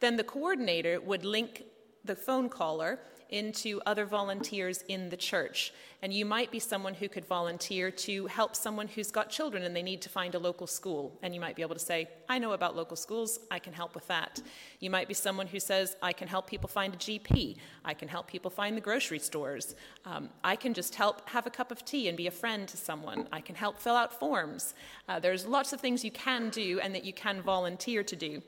Then 0.00 0.16
the 0.16 0.24
coordinator 0.24 1.00
would 1.00 1.24
link 1.24 1.62
the 2.04 2.16
phone 2.16 2.48
caller 2.48 2.98
into 3.34 3.80
other 3.84 4.06
volunteers 4.06 4.84
in 4.86 5.10
the 5.10 5.16
church. 5.16 5.72
And 6.02 6.12
you 6.12 6.24
might 6.24 6.52
be 6.52 6.60
someone 6.60 6.94
who 6.94 7.08
could 7.08 7.24
volunteer 7.24 7.90
to 7.90 8.26
help 8.26 8.54
someone 8.54 8.86
who's 8.86 9.10
got 9.10 9.28
children 9.28 9.64
and 9.64 9.74
they 9.74 9.82
need 9.82 10.00
to 10.02 10.08
find 10.08 10.36
a 10.36 10.38
local 10.38 10.68
school. 10.68 11.18
And 11.20 11.34
you 11.34 11.40
might 11.40 11.56
be 11.56 11.62
able 11.62 11.74
to 11.74 11.80
say, 11.80 12.08
I 12.28 12.38
know 12.38 12.52
about 12.52 12.76
local 12.76 12.96
schools, 12.96 13.40
I 13.50 13.58
can 13.58 13.72
help 13.72 13.96
with 13.96 14.06
that. 14.06 14.40
You 14.78 14.88
might 14.88 15.08
be 15.08 15.14
someone 15.14 15.48
who 15.48 15.58
says, 15.58 15.96
I 16.00 16.12
can 16.12 16.28
help 16.28 16.46
people 16.46 16.68
find 16.68 16.94
a 16.94 16.96
GP, 16.96 17.56
I 17.84 17.92
can 17.92 18.06
help 18.06 18.28
people 18.28 18.52
find 18.52 18.76
the 18.76 18.80
grocery 18.80 19.18
stores, 19.18 19.74
um, 20.04 20.28
I 20.44 20.54
can 20.54 20.72
just 20.72 20.94
help 20.94 21.28
have 21.28 21.46
a 21.46 21.50
cup 21.50 21.72
of 21.72 21.84
tea 21.84 22.06
and 22.06 22.16
be 22.16 22.28
a 22.28 22.30
friend 22.30 22.68
to 22.68 22.76
someone, 22.76 23.26
I 23.32 23.40
can 23.40 23.56
help 23.56 23.80
fill 23.80 23.96
out 23.96 24.16
forms. 24.20 24.74
Uh, 25.08 25.18
there's 25.18 25.44
lots 25.44 25.72
of 25.72 25.80
things 25.80 26.04
you 26.04 26.12
can 26.12 26.50
do 26.50 26.78
and 26.80 26.94
that 26.94 27.04
you 27.04 27.12
can 27.12 27.42
volunteer 27.42 28.04
to 28.04 28.14
do. 28.14 28.42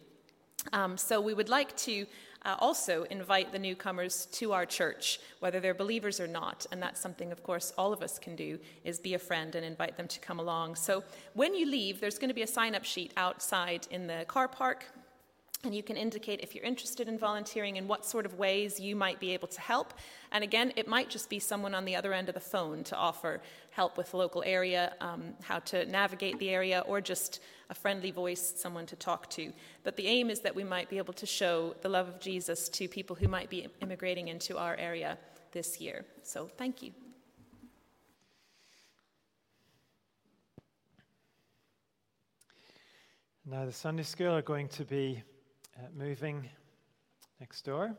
Um, 0.73 0.97
so 0.97 1.21
we 1.21 1.35
would 1.35 1.49
like 1.49 1.77
to 1.79 2.07
uh, 2.47 2.57
also 2.61 3.03
invite 3.11 3.53
the 3.53 3.59
newcomers 3.59 4.27
to 4.33 4.53
our 4.53 4.65
church, 4.65 5.21
whether 5.41 5.61
they're 5.61 5.75
believers 5.75 6.21
or 6.21 6.29
not. 6.29 6.65
And 6.71 6.81
that's 6.81 7.01
something, 7.01 7.33
of 7.33 7.43
course, 7.43 7.75
all 7.77 7.93
of 7.93 8.03
us 8.03 8.19
can 8.19 8.37
do, 8.37 8.59
is 8.85 8.99
be 8.99 9.15
a 9.15 9.19
friend 9.19 9.55
and 9.57 9.65
invite 9.65 9.97
them 9.97 10.09
to 10.09 10.21
come 10.21 10.39
along. 10.39 10.77
So 10.77 11.03
when 11.35 11.55
you 11.55 11.67
leave, 11.67 12.01
there's 12.01 12.19
going 12.19 12.29
to 12.29 12.35
be 12.35 12.43
a 12.43 12.47
sign-up 12.47 12.85
sheet 12.85 13.13
outside 13.17 13.87
in 13.91 14.07
the 14.07 14.25
car 14.29 14.49
park. 14.49 14.87
And 15.67 15.75
you 15.75 15.83
can 15.83 15.97
indicate 15.97 16.39
if 16.43 16.55
you're 16.55 16.65
interested 16.65 17.09
in 17.09 17.19
volunteering 17.19 17.77
and 17.77 17.89
what 17.89 18.07
sort 18.07 18.25
of 18.25 18.39
ways 18.39 18.79
you 18.79 18.95
might 18.95 19.19
be 19.19 19.33
able 19.35 19.49
to 19.49 19.61
help. 19.61 19.95
And 20.31 20.45
again, 20.45 20.73
it 20.77 20.87
might 20.87 21.11
just 21.11 21.29
be 21.29 21.41
someone 21.41 21.75
on 21.75 21.85
the 21.85 21.97
other 21.97 22.13
end 22.13 22.29
of 22.29 22.35
the 22.35 22.41
phone 22.41 22.85
to 22.85 22.95
offer 22.95 23.43
help 23.73 23.99
with 23.99 24.13
the 24.13 24.17
local 24.17 24.45
area, 24.47 24.95
um, 25.01 25.35
how 25.43 25.59
to 25.59 25.85
navigate 25.87 26.39
the 26.39 26.51
area, 26.51 26.85
or 26.87 27.01
just 27.01 27.41
a 27.69 27.75
friendly 27.75 28.13
voice, 28.13 28.55
someone 28.57 28.87
to 28.87 28.95
talk 28.95 29.29
to. 29.31 29.53
But 29.83 29.97
the 29.97 30.07
aim 30.07 30.31
is 30.31 30.39
that 30.43 30.55
we 30.55 30.63
might 30.63 30.89
be 30.89 30.99
able 30.99 31.15
to 31.15 31.27
show 31.27 31.75
the 31.83 31.89
love 31.89 32.07
of 32.07 32.21
Jesus 32.21 32.69
to 32.69 32.87
people 32.87 33.17
who 33.17 33.27
might 33.27 33.51
be 33.51 33.67
immigrating 33.83 34.29
into 34.29 34.59
our 34.59 34.77
area 34.77 35.19
this 35.51 35.81
year. 35.81 36.05
So 36.23 36.47
thank 36.47 36.81
you. 36.81 36.93
Now, 43.45 43.65
the 43.65 43.73
Sunday 43.73 44.05
school 44.05 44.33
are 44.33 44.43
going 44.43 44.69
to 44.69 44.85
be 44.85 45.25
uh, 45.79 45.89
moving 45.95 46.49
next 47.41 47.63
door. 47.65 47.97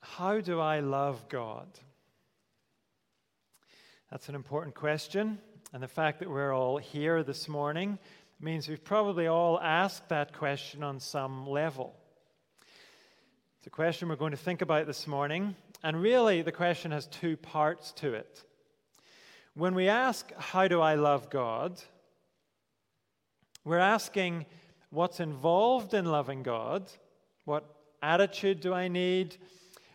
How 0.00 0.40
do 0.40 0.58
I 0.58 0.80
love 0.80 1.28
God? 1.28 1.68
That's 4.10 4.30
an 4.30 4.34
important 4.34 4.74
question. 4.74 5.38
And 5.74 5.82
the 5.82 5.88
fact 5.88 6.20
that 6.20 6.30
we're 6.30 6.54
all 6.54 6.78
here 6.78 7.22
this 7.22 7.46
morning 7.46 7.98
means 8.40 8.66
we've 8.66 8.82
probably 8.82 9.26
all 9.26 9.60
asked 9.60 10.08
that 10.08 10.32
question 10.32 10.82
on 10.82 10.98
some 10.98 11.46
level. 11.46 11.94
It's 13.58 13.66
a 13.66 13.70
question 13.70 14.08
we're 14.08 14.16
going 14.16 14.30
to 14.30 14.38
think 14.38 14.62
about 14.62 14.86
this 14.86 15.06
morning. 15.06 15.54
And 15.82 16.00
really, 16.00 16.40
the 16.40 16.52
question 16.52 16.90
has 16.90 17.06
two 17.06 17.36
parts 17.36 17.92
to 17.96 18.14
it. 18.14 18.42
When 19.52 19.74
we 19.74 19.90
ask, 19.90 20.32
How 20.38 20.68
do 20.68 20.80
I 20.80 20.94
love 20.94 21.28
God? 21.28 21.78
we're 23.66 23.76
asking, 23.76 24.46
What's 24.88 25.20
involved 25.20 25.92
in 25.92 26.06
loving 26.06 26.42
God? 26.42 26.90
What 27.44 27.66
attitude 28.02 28.60
do 28.60 28.72
I 28.72 28.88
need? 28.88 29.36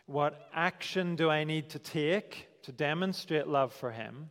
What 0.06 0.48
action 0.54 1.16
do 1.16 1.30
I 1.30 1.42
need 1.42 1.70
to 1.70 1.80
take 1.80 2.46
to 2.64 2.72
demonstrate 2.72 3.46
love 3.46 3.72
for 3.72 3.90
Him? 3.90 4.30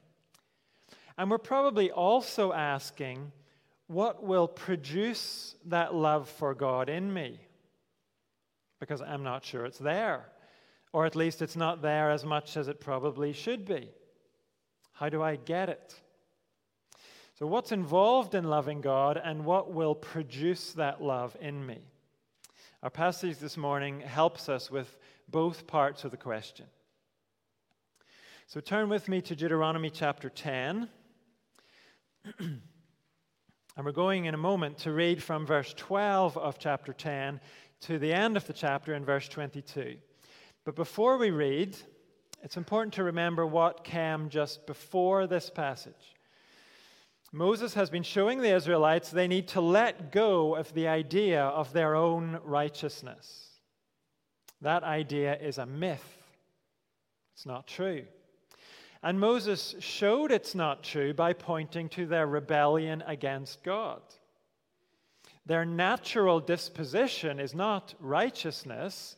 And 1.17 1.30
we're 1.30 1.38
probably 1.38 1.91
also 1.91 2.54
asking, 2.54 3.32
what 3.88 4.24
will 4.24 4.48
produce 4.48 5.56
that 5.65 5.93
love 5.93 6.30
for 6.30 6.54
God 6.54 6.89
in 6.89 7.13
me? 7.13 7.39
Because 8.80 9.02
I'm 9.02 9.24
not 9.24 9.46
sure 9.46 9.65
it's 9.65 9.78
there. 9.78 10.26
Or 10.91 11.06
at 11.06 11.15
least 11.15 11.41
it's 11.41 11.56
not 11.56 11.82
there 11.82 12.12
as 12.12 12.24
much 12.24 12.58
as 12.58 12.67
it 12.67 12.80
probably 12.80 13.34
should 13.34 13.65
be. 13.65 13.89
How 14.93 15.10
do 15.10 15.22
I 15.22 15.36
get 15.36 15.69
it? 15.69 15.96
So, 17.36 17.48
what's 17.48 17.72
involved 17.72 18.36
in 18.36 18.43
loving 18.43 18.82
God 18.82 19.19
and 19.22 19.43
what 19.43 19.72
will 19.72 19.96
produce 19.96 20.74
that 20.74 21.02
love 21.02 21.36
in 21.41 21.65
me? 21.65 21.80
Our 22.84 22.91
passage 22.91 23.39
this 23.39 23.58
morning 23.58 24.02
helps 24.02 24.50
us 24.50 24.69
with 24.69 24.98
both 25.30 25.65
parts 25.65 26.04
of 26.04 26.12
the 26.12 26.17
question. 26.17 26.67
So, 28.54 28.60
turn 28.60 28.88
with 28.88 29.10
me 29.10 29.20
to 29.22 29.36
Deuteronomy 29.36 29.89
chapter 29.89 30.30
10. 30.30 30.88
and 32.39 32.62
we're 33.84 33.92
going 33.92 34.26
in 34.26 34.36
a 34.36 34.38
moment 34.38 34.78
to 34.78 34.92
read 34.92 35.24
from 35.24 35.48
verse 35.48 35.74
12 35.76 36.38
of 36.38 36.60
chapter 36.60 36.94
10 36.94 37.42
to 37.82 37.98
the 37.98 38.13
end 38.13 38.38
of 38.38 38.46
the 38.46 38.54
chapter 38.54 38.94
in 38.94 39.04
verse 39.04 39.28
22. 39.28 39.96
But 40.66 40.76
before 40.76 41.18
we 41.18 41.32
read, 41.32 41.76
it's 42.44 42.56
important 42.56 42.94
to 42.94 43.04
remember 43.04 43.44
what 43.44 43.84
came 43.84 44.30
just 44.30 44.68
before 44.68 45.26
this 45.26 45.50
passage. 45.50 46.13
Moses 47.32 47.74
has 47.74 47.89
been 47.89 48.04
showing 48.04 48.39
the 48.39 48.54
Israelites 48.54 49.10
they 49.10 49.28
need 49.28 49.48
to 49.48 49.62
let 49.62 50.12
go 50.12 50.56
of 50.56 50.72
the 50.76 50.88
idea 50.88 51.42
of 51.42 51.74
their 51.74 51.96
own 51.96 52.39
righteousness. 52.44 53.48
That 54.62 54.84
idea 54.84 55.39
is 55.39 55.58
a 55.58 55.66
myth, 55.66 56.06
it's 57.34 57.48
not 57.48 57.66
true. 57.66 58.06
And 59.04 59.20
Moses 59.20 59.76
showed 59.80 60.32
it's 60.32 60.56
not 60.56 60.82
true 60.82 61.13
by 61.13 61.34
pointing 61.34 61.89
to 61.89 62.06
their 62.06 62.26
rebellion 62.26 63.04
against 63.06 63.62
God. 63.62 64.02
Their 65.46 65.66
natural 65.66 66.39
disposition 66.39 67.38
is 67.38 67.54
not 67.54 67.94
righteousness, 68.00 69.18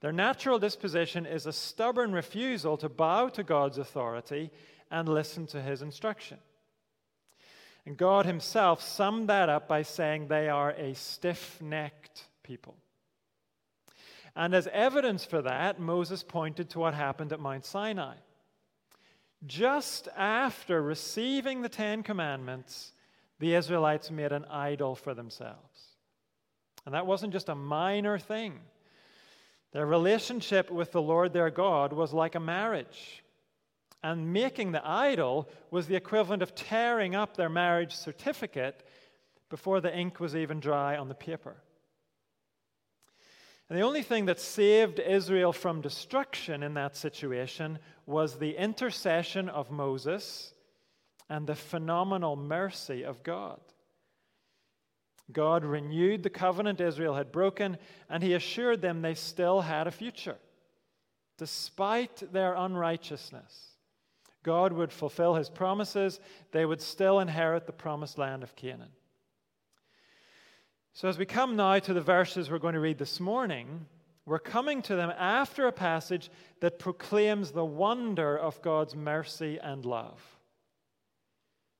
their 0.00 0.12
natural 0.12 0.58
disposition 0.58 1.26
is 1.26 1.46
a 1.46 1.52
stubborn 1.52 2.12
refusal 2.12 2.76
to 2.78 2.88
bow 2.88 3.28
to 3.28 3.42
God's 3.42 3.78
authority 3.78 4.50
and 4.90 5.08
listen 5.08 5.46
to 5.48 5.60
his 5.60 5.82
instruction. 5.82 6.38
And 7.86 7.96
God 7.96 8.26
himself 8.26 8.82
summed 8.82 9.28
that 9.28 9.48
up 9.48 9.68
by 9.68 9.82
saying 9.82 10.28
they 10.28 10.48
are 10.48 10.70
a 10.70 10.94
stiff 10.94 11.60
necked 11.60 12.24
people. 12.42 12.76
And 14.34 14.54
as 14.54 14.68
evidence 14.68 15.24
for 15.24 15.42
that, 15.42 15.78
Moses 15.78 16.22
pointed 16.22 16.70
to 16.70 16.78
what 16.78 16.94
happened 16.94 17.32
at 17.32 17.40
Mount 17.40 17.64
Sinai. 17.64 18.14
Just 19.46 20.08
after 20.16 20.82
receiving 20.82 21.62
the 21.62 21.68
Ten 21.68 22.02
Commandments, 22.02 22.92
the 23.38 23.54
Israelites 23.54 24.10
made 24.10 24.32
an 24.32 24.44
idol 24.44 24.94
for 24.94 25.14
themselves. 25.14 25.96
And 26.84 26.94
that 26.94 27.06
wasn't 27.06 27.32
just 27.32 27.48
a 27.48 27.54
minor 27.54 28.18
thing. 28.18 28.60
Their 29.72 29.86
relationship 29.86 30.70
with 30.70 30.92
the 30.92 31.02
Lord 31.02 31.32
their 31.32 31.50
God 31.50 31.92
was 31.92 32.12
like 32.12 32.34
a 32.34 32.40
marriage. 32.40 33.22
And 34.02 34.32
making 34.32 34.72
the 34.72 34.86
idol 34.86 35.48
was 35.70 35.86
the 35.86 35.96
equivalent 35.96 36.42
of 36.42 36.54
tearing 36.54 37.14
up 37.14 37.36
their 37.36 37.48
marriage 37.48 37.94
certificate 37.94 38.82
before 39.48 39.80
the 39.80 39.94
ink 39.94 40.20
was 40.20 40.34
even 40.34 40.60
dry 40.60 40.96
on 40.96 41.08
the 41.08 41.14
paper. 41.14 41.56
And 43.70 43.78
the 43.78 43.84
only 43.84 44.02
thing 44.02 44.26
that 44.26 44.40
saved 44.40 44.98
Israel 44.98 45.52
from 45.52 45.80
destruction 45.80 46.64
in 46.64 46.74
that 46.74 46.96
situation 46.96 47.78
was 48.04 48.36
the 48.36 48.56
intercession 48.60 49.48
of 49.48 49.70
Moses 49.70 50.52
and 51.28 51.46
the 51.46 51.54
phenomenal 51.54 52.34
mercy 52.34 53.04
of 53.04 53.22
God. 53.22 53.60
God 55.30 55.64
renewed 55.64 56.24
the 56.24 56.30
covenant 56.30 56.80
Israel 56.80 57.14
had 57.14 57.30
broken, 57.30 57.78
and 58.08 58.24
he 58.24 58.34
assured 58.34 58.82
them 58.82 59.02
they 59.02 59.14
still 59.14 59.60
had 59.60 59.86
a 59.86 59.92
future. 59.92 60.38
Despite 61.38 62.32
their 62.32 62.54
unrighteousness, 62.54 63.76
God 64.42 64.72
would 64.72 64.92
fulfill 64.92 65.36
his 65.36 65.48
promises. 65.48 66.18
They 66.50 66.66
would 66.66 66.82
still 66.82 67.20
inherit 67.20 67.66
the 67.66 67.72
promised 67.72 68.18
land 68.18 68.42
of 68.42 68.56
Canaan. 68.56 68.90
So, 70.92 71.08
as 71.08 71.18
we 71.18 71.24
come 71.24 71.56
now 71.56 71.78
to 71.78 71.94
the 71.94 72.00
verses 72.00 72.50
we're 72.50 72.58
going 72.58 72.74
to 72.74 72.80
read 72.80 72.98
this 72.98 73.20
morning, 73.20 73.86
we're 74.26 74.38
coming 74.38 74.82
to 74.82 74.96
them 74.96 75.12
after 75.16 75.66
a 75.66 75.72
passage 75.72 76.30
that 76.60 76.78
proclaims 76.78 77.52
the 77.52 77.64
wonder 77.64 78.36
of 78.36 78.60
God's 78.60 78.94
mercy 78.94 79.58
and 79.62 79.84
love. 79.84 80.20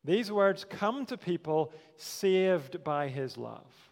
These 0.05 0.33
words 0.33 0.65
come 0.65 1.05
to 1.07 1.19
people 1.19 1.73
saved 1.97 2.83
by 2.83 3.09
his 3.09 3.37
love. 3.37 3.91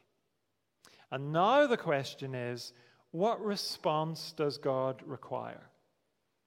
And 1.10 1.32
now 1.32 1.66
the 1.66 1.76
question 1.76 2.34
is 2.34 2.72
what 3.10 3.44
response 3.44 4.32
does 4.32 4.58
God 4.58 5.02
require? 5.04 5.62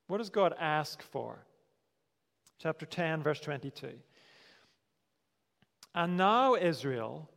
What 0.07 0.17
does 0.19 0.29
God 0.29 0.53
ask 0.59 1.01
for? 1.01 1.45
Chapter 2.59 2.85
10, 2.85 3.23
verse 3.23 3.39
22. 3.39 3.91
And 5.93 6.15
now, 6.15 6.55
Israel, 6.55 7.29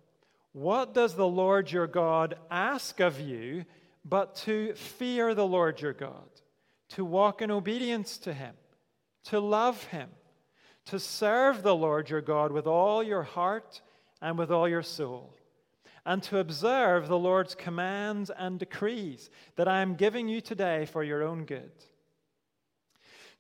what 0.55 0.95
does 0.95 1.15
the 1.15 1.29
Lord 1.29 1.71
your 1.71 1.87
God 1.87 2.39
ask 2.51 3.01
of 3.01 3.21
you 3.21 3.67
but 4.03 4.37
to 4.37 4.73
fear 4.75 5.35
the 5.35 5.47
Lord 5.47 5.83
your 5.83 5.93
God, 5.93 6.31
to 6.91 7.05
walk 7.05 7.43
in 7.43 7.51
obedience 7.51 8.17
to 8.19 8.33
him, 8.33 8.55
to 9.25 9.39
love 9.41 9.85
him? 9.85 10.09
to 10.87 10.99
serve 10.99 11.63
the 11.63 11.75
Lord 11.75 12.11
your 12.11 12.21
God 12.21 12.53
with 12.53 12.67
all 12.67 13.03
your 13.03 13.23
heart 13.23 13.81
and 14.21 14.39
with 14.39 14.51
all 14.51 14.69
your 14.69 14.83
soul, 14.83 15.35
and 16.05 16.23
to 16.25 16.39
observe 16.39 17.09
the 17.09 17.19
Lord's 17.19 17.55
commands 17.55 18.31
and 18.31 18.59
decrees 18.59 19.31
that 19.57 19.69
I 19.69 19.81
am 19.81 19.95
giving 19.95 20.29
you 20.29 20.41
today 20.41 20.87
for 20.87 21.03
your 21.03 21.23
own 21.23 21.45
good. 21.45 21.73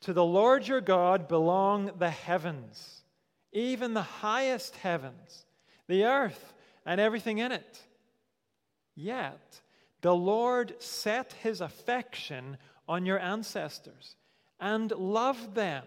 To 0.02 0.12
the 0.12 0.24
Lord 0.24 0.66
your 0.66 0.80
God 0.80 1.28
belong 1.28 1.90
the 1.98 2.10
heavens, 2.10 3.02
even 3.52 3.94
the 3.94 4.02
highest 4.02 4.76
heavens, 4.76 5.46
the 5.86 6.04
earth, 6.04 6.53
and 6.84 7.00
everything 7.00 7.38
in 7.38 7.52
it. 7.52 7.80
Yet 8.94 9.60
the 10.00 10.14
Lord 10.14 10.80
set 10.80 11.32
his 11.42 11.60
affection 11.60 12.58
on 12.88 13.06
your 13.06 13.18
ancestors 13.18 14.16
and 14.60 14.90
loved 14.90 15.54
them 15.54 15.84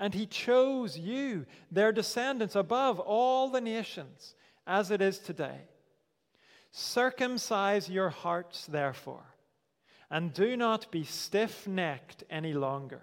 and 0.00 0.14
he 0.14 0.26
chose 0.26 0.96
you, 0.96 1.46
their 1.70 1.92
descendants, 1.92 2.54
above 2.54 3.00
all 3.00 3.48
the 3.48 3.60
nations, 3.60 4.34
as 4.66 4.90
it 4.90 5.00
is 5.00 5.18
today. 5.18 5.62
Circumcise 6.70 7.90
your 7.90 8.10
hearts, 8.10 8.66
therefore, 8.66 9.34
and 10.10 10.32
do 10.32 10.56
not 10.56 10.90
be 10.92 11.04
stiff 11.04 11.66
necked 11.66 12.22
any 12.30 12.52
longer. 12.52 13.02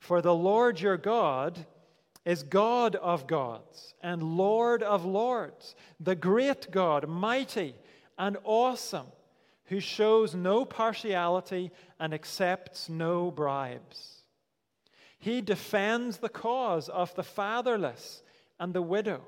For 0.00 0.20
the 0.20 0.34
Lord 0.34 0.80
your 0.80 0.96
God 0.96 1.66
is 2.26 2.42
God 2.42 2.96
of 2.96 3.26
gods 3.28 3.94
and 4.02 4.22
Lord 4.22 4.82
of 4.82 5.04
lords, 5.06 5.76
the 6.00 6.16
great 6.16 6.70
God, 6.72 7.08
mighty 7.08 7.76
and 8.18 8.36
awesome, 8.42 9.06
who 9.66 9.78
shows 9.78 10.34
no 10.34 10.64
partiality 10.64 11.70
and 12.00 12.12
accepts 12.12 12.88
no 12.88 13.30
bribes. 13.30 14.22
He 15.18 15.40
defends 15.40 16.18
the 16.18 16.28
cause 16.28 16.88
of 16.88 17.14
the 17.14 17.22
fatherless 17.22 18.22
and 18.58 18.74
the 18.74 18.82
widow 18.82 19.22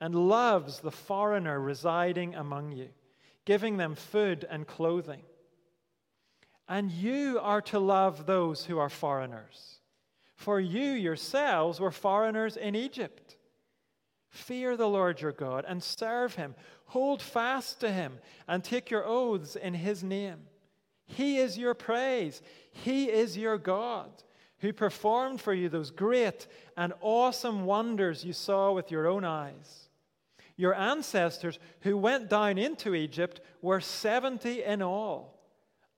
and 0.00 0.14
loves 0.14 0.80
the 0.80 0.90
foreigner 0.92 1.60
residing 1.60 2.36
among 2.36 2.72
you, 2.72 2.88
giving 3.44 3.78
them 3.78 3.96
food 3.96 4.46
and 4.48 4.66
clothing. 4.66 5.22
And 6.68 6.90
you 6.90 7.38
are 7.40 7.62
to 7.62 7.78
love 7.78 8.26
those 8.26 8.64
who 8.64 8.78
are 8.78 8.88
foreigners, 8.88 9.80
for 10.36 10.60
you 10.60 10.92
yourselves 10.92 11.80
were 11.80 11.90
foreigners 11.90 12.56
in 12.56 12.74
Egypt. 12.74 13.36
Fear 14.28 14.76
the 14.76 14.88
Lord 14.88 15.20
your 15.20 15.32
God 15.32 15.64
and 15.66 15.82
serve 15.82 16.34
him. 16.34 16.54
Hold 16.86 17.22
fast 17.22 17.80
to 17.80 17.90
him 17.90 18.18
and 18.46 18.62
take 18.62 18.90
your 18.90 19.04
oaths 19.04 19.56
in 19.56 19.74
his 19.74 20.04
name. 20.04 20.40
He 21.06 21.38
is 21.38 21.56
your 21.56 21.74
praise, 21.74 22.42
he 22.70 23.10
is 23.10 23.36
your 23.36 23.58
God 23.58 24.10
who 24.60 24.72
performed 24.72 25.40
for 25.40 25.52
you 25.52 25.68
those 25.68 25.90
great 25.90 26.46
and 26.76 26.92
awesome 27.00 27.64
wonders 27.64 28.24
you 28.24 28.32
saw 28.32 28.72
with 28.72 28.90
your 28.90 29.06
own 29.06 29.24
eyes. 29.24 29.88
Your 30.56 30.74
ancestors 30.74 31.58
who 31.80 31.96
went 31.96 32.30
down 32.30 32.56
into 32.56 32.94
Egypt 32.94 33.40
were 33.60 33.80
70 33.80 34.62
in 34.62 34.80
all. 34.80 35.38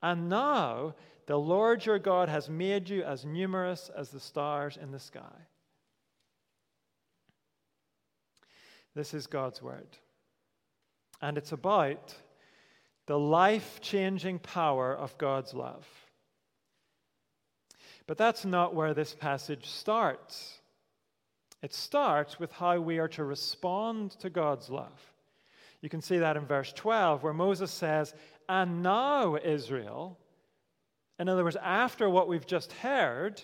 And 0.02 0.28
now 0.28 0.94
the 1.28 1.38
Lord 1.38 1.84
your 1.84 1.98
God 1.98 2.30
has 2.30 2.48
made 2.48 2.88
you 2.88 3.02
as 3.02 3.26
numerous 3.26 3.90
as 3.94 4.08
the 4.08 4.18
stars 4.18 4.78
in 4.80 4.92
the 4.92 4.98
sky. 4.98 5.36
This 8.94 9.12
is 9.12 9.26
God's 9.26 9.60
word. 9.60 9.88
And 11.20 11.36
it's 11.36 11.52
about 11.52 12.14
the 13.06 13.18
life 13.18 13.80
changing 13.82 14.38
power 14.38 14.96
of 14.96 15.18
God's 15.18 15.52
love. 15.52 15.86
But 18.06 18.16
that's 18.16 18.46
not 18.46 18.74
where 18.74 18.94
this 18.94 19.12
passage 19.12 19.66
starts. 19.66 20.60
It 21.60 21.74
starts 21.74 22.40
with 22.40 22.52
how 22.52 22.80
we 22.80 23.00
are 23.00 23.08
to 23.08 23.24
respond 23.24 24.12
to 24.20 24.30
God's 24.30 24.70
love. 24.70 25.12
You 25.82 25.90
can 25.90 26.00
see 26.00 26.16
that 26.16 26.38
in 26.38 26.46
verse 26.46 26.72
12, 26.72 27.22
where 27.22 27.34
Moses 27.34 27.70
says, 27.70 28.14
And 28.48 28.82
now, 28.82 29.36
Israel, 29.36 30.18
In 31.18 31.28
other 31.28 31.44
words, 31.44 31.56
after 31.62 32.08
what 32.08 32.28
we've 32.28 32.46
just 32.46 32.72
heard 32.72 33.42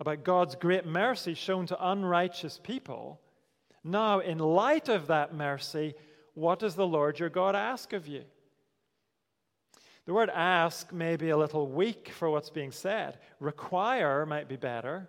about 0.00 0.24
God's 0.24 0.54
great 0.54 0.86
mercy 0.86 1.34
shown 1.34 1.66
to 1.66 1.90
unrighteous 1.90 2.60
people, 2.62 3.20
now, 3.84 4.18
in 4.20 4.38
light 4.38 4.88
of 4.88 5.06
that 5.06 5.34
mercy, 5.34 5.94
what 6.34 6.58
does 6.58 6.74
the 6.74 6.86
Lord 6.86 7.18
your 7.18 7.30
God 7.30 7.56
ask 7.56 7.92
of 7.92 8.06
you? 8.06 8.24
The 10.04 10.12
word 10.12 10.30
ask 10.30 10.92
may 10.92 11.16
be 11.16 11.30
a 11.30 11.36
little 11.36 11.66
weak 11.66 12.10
for 12.10 12.30
what's 12.30 12.50
being 12.50 12.72
said. 12.72 13.18
Require 13.40 14.26
might 14.26 14.48
be 14.48 14.56
better, 14.56 15.08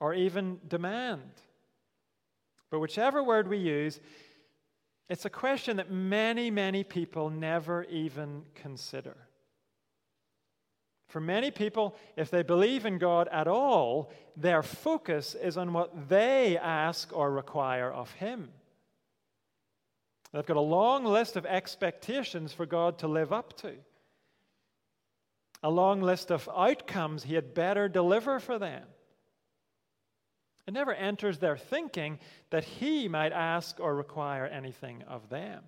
or 0.00 0.14
even 0.14 0.58
demand. 0.68 1.30
But 2.70 2.80
whichever 2.80 3.22
word 3.22 3.48
we 3.48 3.58
use, 3.58 4.00
it's 5.08 5.24
a 5.24 5.30
question 5.30 5.78
that 5.78 5.90
many, 5.90 6.50
many 6.50 6.84
people 6.84 7.30
never 7.30 7.84
even 7.84 8.42
consider. 8.54 9.27
For 11.08 11.20
many 11.20 11.50
people, 11.50 11.96
if 12.16 12.30
they 12.30 12.42
believe 12.42 12.84
in 12.84 12.98
God 12.98 13.28
at 13.32 13.48
all, 13.48 14.12
their 14.36 14.62
focus 14.62 15.34
is 15.34 15.56
on 15.56 15.72
what 15.72 16.08
they 16.08 16.58
ask 16.58 17.16
or 17.16 17.32
require 17.32 17.90
of 17.90 18.12
Him. 18.12 18.50
They've 20.32 20.44
got 20.44 20.58
a 20.58 20.60
long 20.60 21.06
list 21.06 21.36
of 21.36 21.46
expectations 21.46 22.52
for 22.52 22.66
God 22.66 22.98
to 22.98 23.08
live 23.08 23.32
up 23.32 23.56
to, 23.58 23.72
a 25.62 25.70
long 25.70 26.02
list 26.02 26.30
of 26.30 26.48
outcomes 26.54 27.24
He 27.24 27.34
had 27.34 27.54
better 27.54 27.88
deliver 27.88 28.38
for 28.38 28.58
them. 28.58 28.84
It 30.66 30.74
never 30.74 30.92
enters 30.92 31.38
their 31.38 31.56
thinking 31.56 32.18
that 32.50 32.64
He 32.64 33.08
might 33.08 33.32
ask 33.32 33.80
or 33.80 33.96
require 33.96 34.44
anything 34.44 35.02
of 35.08 35.30
them. 35.30 35.64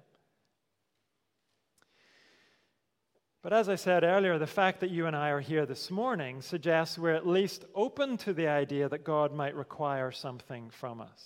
But 3.42 3.54
as 3.54 3.70
I 3.70 3.76
said 3.76 4.04
earlier, 4.04 4.38
the 4.38 4.46
fact 4.46 4.80
that 4.80 4.90
you 4.90 5.06
and 5.06 5.16
I 5.16 5.30
are 5.30 5.40
here 5.40 5.64
this 5.64 5.90
morning 5.90 6.42
suggests 6.42 6.98
we're 6.98 7.14
at 7.14 7.26
least 7.26 7.64
open 7.74 8.18
to 8.18 8.34
the 8.34 8.48
idea 8.48 8.88
that 8.88 9.02
God 9.02 9.32
might 9.32 9.54
require 9.54 10.10
something 10.10 10.68
from 10.68 11.00
us. 11.00 11.24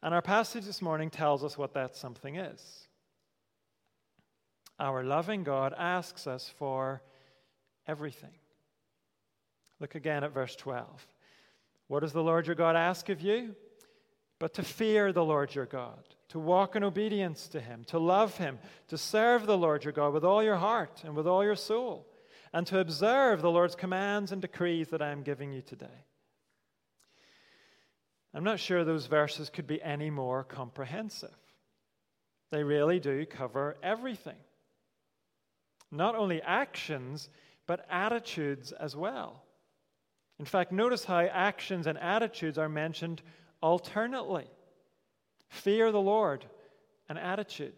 And 0.00 0.14
our 0.14 0.22
passage 0.22 0.64
this 0.64 0.80
morning 0.80 1.10
tells 1.10 1.42
us 1.42 1.58
what 1.58 1.74
that 1.74 1.96
something 1.96 2.36
is. 2.36 2.86
Our 4.78 5.02
loving 5.02 5.42
God 5.42 5.74
asks 5.76 6.28
us 6.28 6.48
for 6.56 7.02
everything. 7.88 8.30
Look 9.80 9.96
again 9.96 10.22
at 10.22 10.32
verse 10.32 10.54
12. 10.54 10.86
What 11.88 12.00
does 12.00 12.12
the 12.12 12.22
Lord 12.22 12.46
your 12.46 12.54
God 12.54 12.76
ask 12.76 13.08
of 13.08 13.20
you? 13.20 13.56
But 14.38 14.54
to 14.54 14.62
fear 14.62 15.12
the 15.12 15.24
Lord 15.24 15.54
your 15.54 15.66
God 15.66 16.04
to 16.30 16.38
walk 16.38 16.76
in 16.76 16.84
obedience 16.84 17.48
to 17.48 17.60
Him, 17.60 17.84
to 17.88 17.98
love 17.98 18.36
Him, 18.38 18.58
to 18.88 18.96
serve 18.96 19.46
the 19.46 19.58
Lord 19.58 19.84
your 19.84 19.92
God 19.92 20.12
with 20.12 20.24
all 20.24 20.42
your 20.42 20.56
heart 20.56 21.02
and 21.04 21.14
with 21.14 21.26
all 21.26 21.44
your 21.44 21.56
soul, 21.56 22.06
and 22.52 22.66
to 22.68 22.78
observe 22.78 23.42
the 23.42 23.50
Lord's 23.50 23.74
commands 23.74 24.32
and 24.32 24.40
decrees 24.40 24.88
that 24.88 25.02
I 25.02 25.10
am 25.10 25.22
giving 25.22 25.52
you 25.52 25.60
today. 25.60 25.86
I'm 28.32 28.44
not 28.44 28.60
sure 28.60 28.84
those 28.84 29.06
verses 29.06 29.50
could 29.50 29.66
be 29.66 29.82
any 29.82 30.08
more 30.08 30.44
comprehensive. 30.44 31.34
They 32.52 32.62
really 32.62 33.00
do 33.00 33.26
cover 33.26 33.76
everything. 33.82 34.38
Not 35.90 36.14
only 36.14 36.40
actions, 36.42 37.28
but 37.66 37.86
attitudes 37.90 38.70
as 38.70 38.94
well. 38.94 39.42
In 40.38 40.44
fact, 40.44 40.70
notice 40.70 41.04
how 41.04 41.20
actions 41.20 41.88
and 41.88 41.98
attitudes 41.98 42.56
are 42.56 42.68
mentioned 42.68 43.20
alternately. 43.60 44.46
Fear 45.50 45.92
the 45.92 46.00
Lord, 46.00 46.44
an 47.08 47.18
attitude. 47.18 47.74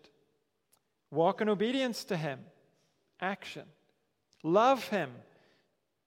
Walk 1.10 1.40
in 1.40 1.48
obedience 1.48 2.04
to 2.04 2.16
Him, 2.16 2.38
action. 3.20 3.64
Love 4.42 4.86
Him, 4.88 5.10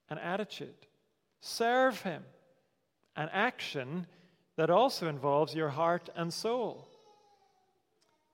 an 0.08 0.18
attitude. 0.18 0.86
Serve 1.40 2.00
Him, 2.02 2.22
an 3.16 3.28
action 3.32 4.06
that 4.56 4.70
also 4.70 5.08
involves 5.08 5.54
your 5.54 5.68
heart 5.68 6.08
and 6.16 6.32
soul. 6.32 6.88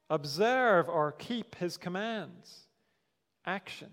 Observe 0.08 0.88
or 0.88 1.12
keep 1.12 1.56
His 1.56 1.76
commands, 1.78 2.66
action. 3.46 3.90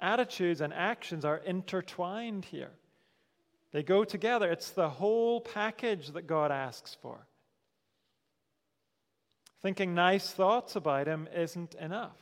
Attitudes 0.00 0.60
and 0.60 0.74
actions 0.74 1.24
are 1.24 1.38
intertwined 1.38 2.44
here. 2.46 2.72
They 3.70 3.84
go 3.84 4.02
together. 4.02 4.50
It's 4.50 4.70
the 4.70 4.88
whole 4.88 5.40
package 5.40 6.08
that 6.08 6.26
God 6.26 6.50
asks 6.50 6.96
for. 7.00 7.26
Thinking 9.62 9.94
nice 9.94 10.30
thoughts 10.30 10.74
about 10.74 11.06
him 11.06 11.28
isn't 11.34 11.74
enough. 11.76 12.18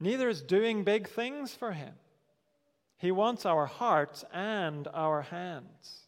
Neither 0.00 0.28
is 0.28 0.42
doing 0.42 0.82
big 0.82 1.08
things 1.08 1.54
for 1.54 1.72
him. 1.72 1.94
He 2.96 3.12
wants 3.12 3.44
our 3.44 3.66
hearts 3.66 4.24
and 4.32 4.88
our 4.94 5.22
hands. 5.22 6.06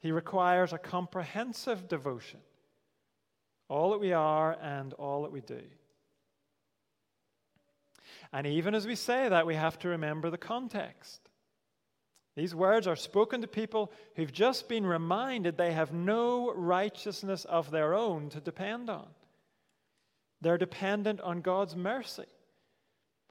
He 0.00 0.12
requires 0.12 0.72
a 0.72 0.78
comprehensive 0.78 1.88
devotion, 1.88 2.40
all 3.68 3.90
that 3.90 4.00
we 4.00 4.12
are 4.12 4.56
and 4.60 4.92
all 4.94 5.22
that 5.22 5.32
we 5.32 5.40
do. 5.40 5.62
And 8.32 8.46
even 8.46 8.74
as 8.74 8.86
we 8.86 8.94
say 8.94 9.28
that, 9.28 9.46
we 9.46 9.54
have 9.54 9.78
to 9.80 9.88
remember 9.88 10.28
the 10.30 10.38
context. 10.38 11.27
These 12.38 12.54
words 12.54 12.86
are 12.86 12.94
spoken 12.94 13.40
to 13.40 13.48
people 13.48 13.90
who've 14.14 14.32
just 14.32 14.68
been 14.68 14.86
reminded 14.86 15.56
they 15.56 15.72
have 15.72 15.92
no 15.92 16.52
righteousness 16.54 17.44
of 17.44 17.72
their 17.72 17.94
own 17.94 18.28
to 18.28 18.40
depend 18.40 18.88
on. 18.88 19.08
They're 20.40 20.56
dependent 20.56 21.20
on 21.20 21.40
God's 21.40 21.74
mercy. 21.74 22.26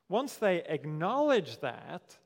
Once 0.09 0.35
they 0.35 0.57
acknowledge 0.57 1.61
that, 1.61 2.17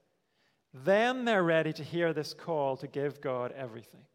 then 0.73 1.23
they're 1.23 1.43
ready 1.43 1.71
to 1.71 1.83
hear 1.83 2.13
this 2.13 2.33
call 2.33 2.77
to 2.77 2.87
give 2.87 3.21
God 3.21 3.53
everything. 3.55 4.07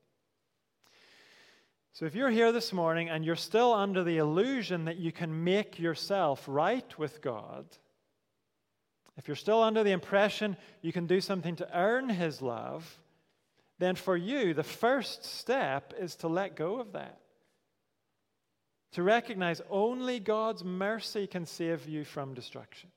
So, 1.93 2.05
if 2.05 2.17
you're 2.17 2.31
here 2.31 2.51
this 2.51 2.73
morning 2.73 3.11
and 3.11 3.25
you're 3.25 3.37
still 3.37 3.73
under 3.75 4.03
the 4.03 4.19
illusion 4.19 4.87
that 4.87 4.97
you 4.97 5.13
can 5.13 5.45
make 5.45 5.79
yourself 5.79 6.45
right 6.49 6.99
with 6.99 7.23
God, 7.23 7.67
if 9.17 9.29
you're 9.29 9.37
still 9.37 9.63
under 9.63 9.83
the 9.83 9.93
impression 9.93 10.57
you 10.83 10.93
can 10.93 11.07
do 11.07 11.21
something 11.21 11.57
to 11.57 11.79
earn 11.79 12.09
His 12.09 12.43
love, 12.43 13.01
then 13.79 13.95
for 13.95 14.17
you, 14.17 14.55
the 14.55 14.63
first 14.63 15.25
step 15.25 15.93
is 15.99 16.17
to 16.17 16.29
let 16.29 16.57
go 16.57 16.81
of 16.81 16.93
that. 16.93 17.21
To 18.93 19.03
recognize 19.03 19.61
only 19.69 20.21
God's 20.21 20.65
mercy 20.65 21.27
can 21.27 21.45
save 21.45 21.87
you 21.87 22.05
from 22.05 22.35
destruction. 22.35 22.91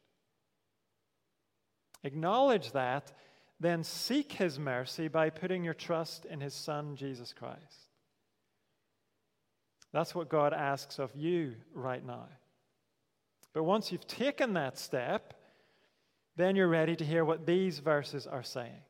Acknowledge 2.04 2.72
that, 2.72 3.12
then 3.60 3.84
seek 3.84 4.32
His 4.34 4.58
mercy 4.58 5.10
by 5.10 5.30
putting 5.30 5.64
your 5.66 5.74
trust 5.74 6.26
in 6.26 6.40
His 6.40 6.54
Son, 6.54 6.96
Jesus 6.96 7.34
Christ. 7.34 7.90
That's 9.92 10.16
what 10.16 10.30
God 10.30 10.54
asks 10.54 11.00
of 11.00 11.14
you 11.16 11.56
right 11.74 12.06
now. 12.06 12.28
But 13.54 13.64
once 13.64 13.92
you've 13.92 14.08
taken 14.08 14.54
that 14.54 14.78
step, 14.78 15.34
then 16.40 16.56
you're 16.56 16.68
ready 16.68 16.96
to 16.96 17.04
hear 17.04 17.26
what 17.26 17.46
these 17.46 17.80
verses 17.80 18.26
are 18.26 18.44
saying. 18.44 18.82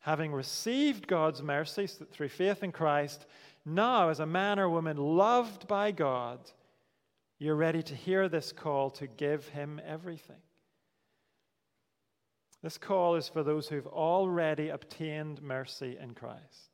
Having 0.00 0.32
received 0.32 1.06
God's 1.06 1.42
mercy 1.42 1.86
through 1.86 2.28
faith 2.28 2.62
in 2.62 2.70
Christ, 2.70 3.26
now 3.64 4.08
as 4.08 4.20
a 4.20 4.26
man 4.26 4.58
or 4.58 4.68
woman 4.68 4.96
loved 4.96 5.66
by 5.66 5.90
God, 5.90 6.38
you're 7.38 7.56
ready 7.56 7.82
to 7.84 7.94
hear 7.94 8.28
this 8.28 8.52
call 8.52 8.90
to 8.90 9.06
give 9.06 9.48
Him 9.48 9.80
everything. 9.86 10.36
This 12.62 12.76
call 12.76 13.16
is 13.16 13.28
for 13.28 13.42
those 13.42 13.68
who've 13.68 13.86
already 13.86 14.68
obtained 14.68 15.40
mercy 15.42 15.96
in 15.98 16.12
Christ. 16.12 16.70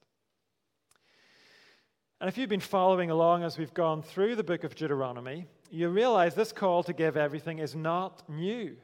And 2.20 2.28
if 2.28 2.36
you've 2.36 2.48
been 2.48 2.58
following 2.58 3.10
along 3.10 3.44
as 3.44 3.56
we've 3.56 3.74
gone 3.74 4.02
through 4.02 4.34
the 4.34 4.42
book 4.42 4.64
of 4.64 4.74
Deuteronomy, 4.74 5.46
you 5.70 5.88
realize 5.90 6.34
this 6.34 6.50
call 6.50 6.82
to 6.82 6.92
give 6.92 7.16
everything 7.16 7.60
is 7.60 7.76
not 7.76 8.28
new. 8.28 8.76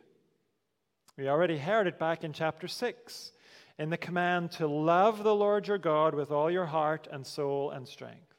We 1.19 1.29
already 1.29 1.59
heard 1.59 1.87
it 1.87 1.99
back 1.99 2.25
in 2.25 2.33
chapter 2.33 2.67
6 2.67 3.33
in 3.79 3.91
the 3.91 3.99
command 3.99 4.53
to 4.53 4.67
love 4.67 5.23
the 5.23 5.35
Lord 5.35 5.69
your 5.69 5.79
God 5.79 6.15
with 6.15 6.31
all 6.31 6.51
your 6.51 6.67
heart 6.67 7.07
and 7.11 7.27
soul 7.27 7.71
and 7.71 7.87
strength. 7.87 8.35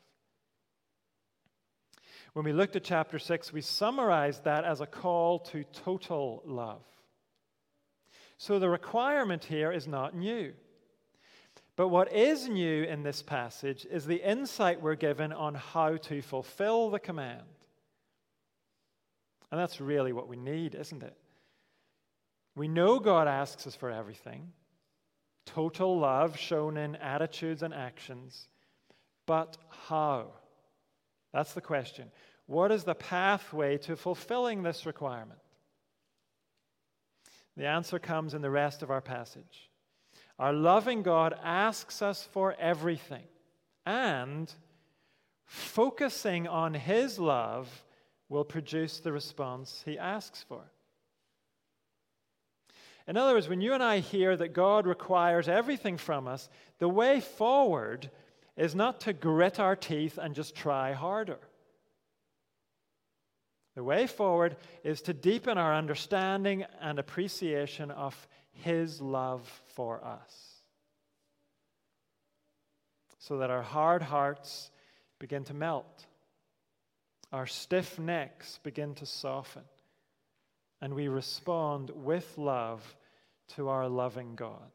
When 2.34 2.46
we 2.46 2.54
looked 2.54 2.76
at 2.76 2.84
chapter 2.84 3.20
6, 3.20 3.54
we 3.54 3.62
summarized 3.62 4.44
that 4.46 4.66
as 4.66 4.82
a 4.82 4.88
call 4.88 5.38
to 5.40 5.64
total 5.66 6.42
love. 6.46 6.82
So 8.38 8.58
the 8.58 8.70
requirement 8.70 9.46
here 9.46 9.72
is 9.72 9.88
not 9.88 10.16
new. 10.16 10.54
But 11.76 11.90
what 11.90 12.12
is 12.12 12.48
new 12.48 12.84
in 12.84 13.04
this 13.04 13.22
passage 13.22 13.86
is 13.90 14.06
the 14.06 14.28
insight 14.28 14.82
we're 14.82 14.96
given 14.96 15.32
on 15.32 15.54
how 15.56 15.98
to 15.98 16.22
fulfill 16.24 16.90
the 16.90 17.00
command. 17.00 17.42
And 19.52 19.60
that's 19.60 19.80
really 19.80 20.12
what 20.12 20.28
we 20.28 20.36
need, 20.36 20.74
isn't 20.74 21.04
it? 21.04 21.16
We 22.56 22.68
know 22.68 23.00
God 23.00 23.28
asks 23.28 23.66
us 23.68 23.76
for 23.76 23.90
everything 23.90 24.52
total 25.46 26.00
love 26.00 26.38
shown 26.38 26.78
in 26.78 26.96
attitudes 26.98 27.64
and 27.64 27.74
actions. 27.74 28.48
But 29.26 29.58
how? 29.88 30.32
That's 31.34 31.54
the 31.54 31.62
question. 31.62 32.12
What 32.46 32.72
is 32.72 32.84
the 32.84 32.96
pathway 32.96 33.78
to 33.80 33.96
fulfilling 33.96 34.64
this 34.64 34.86
requirement? 34.86 35.40
The 37.56 37.68
answer 37.68 38.00
comes 38.00 38.34
in 38.34 38.42
the 38.42 38.50
rest 38.50 38.84
of 38.84 38.92
our 38.92 39.02
passage. 39.02 39.70
Our 40.40 40.54
loving 40.54 41.04
God 41.04 41.36
asks 41.44 42.02
us 42.02 42.28
for 42.32 42.56
everything, 42.60 43.24
and 43.86 44.52
focusing 45.46 46.48
on 46.48 46.74
His 46.74 47.20
love 47.20 47.86
will 48.28 48.44
produce 48.44 49.00
the 49.00 49.12
response 49.12 49.84
He 49.86 49.98
asks 49.98 50.44
for. 50.48 50.64
In 53.08 53.18
other 53.18 53.34
words, 53.34 53.50
when 53.50 53.62
you 53.62 53.74
and 53.74 53.84
I 53.84 54.00
hear 54.00 54.36
that 54.38 54.54
God 54.54 54.88
requires 54.88 55.50
everything 55.50 55.98
from 55.98 56.28
us, 56.28 56.50
the 56.80 56.88
way 56.88 57.20
forward 57.20 58.10
is 58.56 58.76
not 58.76 59.02
to 59.02 59.14
grit 59.14 59.60
our 59.60 59.76
teeth 59.76 60.18
and 60.18 60.36
just 60.36 60.56
try 60.56 60.94
harder. 60.94 61.40
The 63.76 63.84
way 63.84 64.08
forward 64.08 64.56
is 64.84 65.02
to 65.04 65.14
deepen 65.14 65.58
our 65.58 65.74
understanding 65.74 66.66
and 66.80 67.00
appreciation 67.00 67.92
of 67.92 68.28
His 68.52 69.02
love 69.02 69.62
for 69.74 70.04
us. 70.04 70.62
So 73.18 73.40
that 73.40 73.50
our 73.50 73.64
hard 73.64 74.04
hearts 74.04 74.70
begin 75.18 75.44
to 75.46 75.54
melt, 75.54 76.06
our 77.32 77.48
stiff 77.48 77.98
necks 77.98 78.60
begin 78.62 78.94
to 78.96 79.06
soften, 79.06 79.64
and 80.84 80.94
we 80.94 81.08
respond 81.08 81.92
with 81.96 82.38
love 82.38 82.98
to 83.56 83.70
our 83.70 83.88
loving 83.88 84.36
God. 84.36 84.70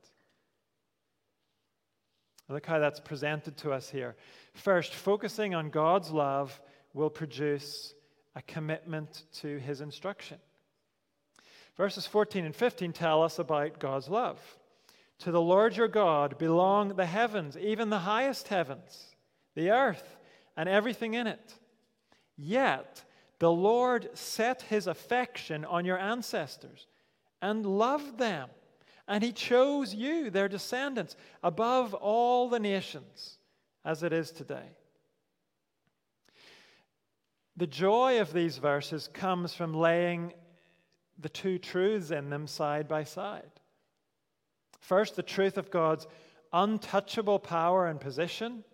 Look 2.49 2.65
how 2.65 2.79
that's 2.79 2.99
presented 2.99 3.59
to 3.59 3.73
us 3.73 3.91
here. 3.91 4.17
First, 4.55 4.95
focusing 4.95 5.55
on 5.55 5.69
God's 5.69 6.11
love 6.11 6.63
will 6.95 7.11
produce 7.11 7.93
a 8.35 8.41
commitment 8.41 9.25
to 9.41 9.59
his 9.59 9.83
instruction. 9.83 10.39
Verses 11.77 12.07
14 12.07 12.47
and 12.47 12.57
15 12.57 12.95
tell 12.95 13.23
us 13.23 13.39
about 13.39 13.79
God's 13.79 14.09
love. 14.09 14.41
To 15.19 15.31
the 15.31 15.43
Lord 15.43 15.77
your 15.77 15.89
God 15.89 16.39
belong 16.39 16.97
the 16.97 17.05
heavens, 17.05 17.55
even 17.59 17.91
the 17.91 17.99
highest 17.99 18.49
heavens, 18.49 19.15
the 19.55 19.73
earth, 19.73 20.17
and 20.57 20.71
everything 20.71 21.13
in 21.13 21.27
it. 21.27 21.53
Yet 22.39 23.05
the 23.39 23.51
Lord 23.51 24.11
set 24.15 24.63
his 24.63 24.87
affection 24.87 25.65
on 25.65 25.85
your 25.85 25.99
ancestors 25.99 26.87
and 27.41 27.65
loved 27.65 28.19
them, 28.19 28.49
and 29.07 29.23
he 29.23 29.33
chose 29.33 29.95
you, 29.95 30.31
their 30.31 30.49
descendants, 30.49 31.17
above 31.43 31.95
all 31.95 32.49
the 32.49 32.59
nations, 32.59 33.39
as 33.85 34.03
it 34.03 34.13
is 34.13 34.31
today. 34.31 34.77
The 37.57 37.67
joy 37.67 38.21
of 38.21 38.33
these 38.33 38.59
verses 38.59 39.09
comes 39.13 39.55
from 39.55 39.75
laying 39.75 40.33
the 41.19 41.29
two 41.29 41.59
truths 41.59 42.11
in 42.11 42.31
them 42.31 42.47
side 42.47 42.87
by 42.87 43.05
side. 43.05 43.51
First, 44.81 45.17
the 45.17 45.23
truth 45.23 45.59
of 45.59 45.71
God's 45.71 46.07
untouchable 46.53 47.39
power 47.39 47.89
and 47.89 48.01
position, 48.01 48.65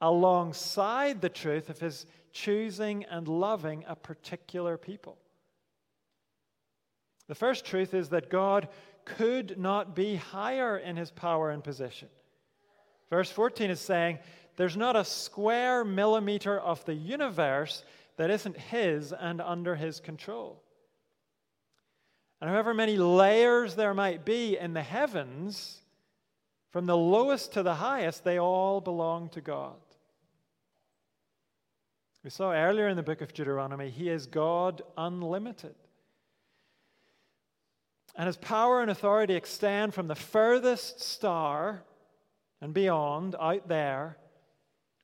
alongside 0.00 1.20
the 1.20 1.28
truth 1.28 1.68
of 1.68 1.80
his 1.80 2.06
choosing 2.36 3.04
and 3.04 3.26
loving 3.26 3.84
a 3.88 3.96
particular 3.96 4.76
people. 4.76 5.16
The 7.28 7.34
first 7.34 7.64
truth 7.64 7.94
is 7.94 8.10
that 8.10 8.30
God 8.30 8.68
could 9.04 9.58
not 9.58 9.96
be 9.96 10.16
higher 10.16 10.76
in 10.76 10.96
his 10.96 11.10
power 11.10 11.50
and 11.50 11.64
position. 11.64 12.08
Verse 13.08 13.30
14 13.30 13.70
is 13.70 13.80
saying, 13.80 14.18
There's 14.56 14.76
not 14.76 14.96
a 14.96 15.04
square 15.04 15.84
millimeter 15.84 16.58
of 16.58 16.84
the 16.84 16.94
universe 16.94 17.82
that 18.16 18.30
isn't 18.30 18.56
his 18.56 19.12
and 19.12 19.40
under 19.40 19.74
his 19.74 19.98
control. 20.00 20.62
And 22.40 22.50
however 22.50 22.74
many 22.74 22.96
layers 22.96 23.76
there 23.76 23.94
might 23.94 24.24
be 24.24 24.58
in 24.58 24.74
the 24.74 24.82
heavens, 24.82 25.80
from 26.70 26.84
the 26.84 26.96
lowest 26.96 27.54
to 27.54 27.62
the 27.62 27.76
highest, 27.76 28.24
they 28.24 28.38
all 28.38 28.82
belong 28.82 29.30
to 29.30 29.40
God. 29.40 29.76
We 32.26 32.30
saw 32.30 32.50
earlier 32.50 32.88
in 32.88 32.96
the 32.96 33.04
book 33.04 33.20
of 33.20 33.32
Deuteronomy, 33.32 33.88
He 33.88 34.10
is 34.10 34.26
God 34.26 34.82
unlimited. 34.98 35.76
And 38.16 38.26
His 38.26 38.36
power 38.36 38.82
and 38.82 38.90
authority 38.90 39.34
extend 39.34 39.94
from 39.94 40.08
the 40.08 40.16
furthest 40.16 41.00
star 41.00 41.84
and 42.60 42.74
beyond, 42.74 43.36
out 43.38 43.68
there, 43.68 44.18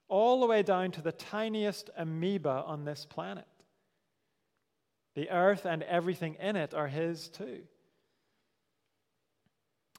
all 0.09 0.41
the 0.41 0.49
way 0.49 0.65
down 0.65 0.91
to 0.91 1.01
the 1.01 1.13
tiniest 1.13 1.91
amoeba 1.97 2.65
on 2.67 2.85
this 2.85 3.07
planet. 3.07 3.47
The 5.15 5.31
earth 5.31 5.65
and 5.65 5.85
everything 5.85 6.35
in 6.41 6.57
it 6.57 6.75
are 6.75 6.89
His 6.89 7.29
too. 7.29 7.61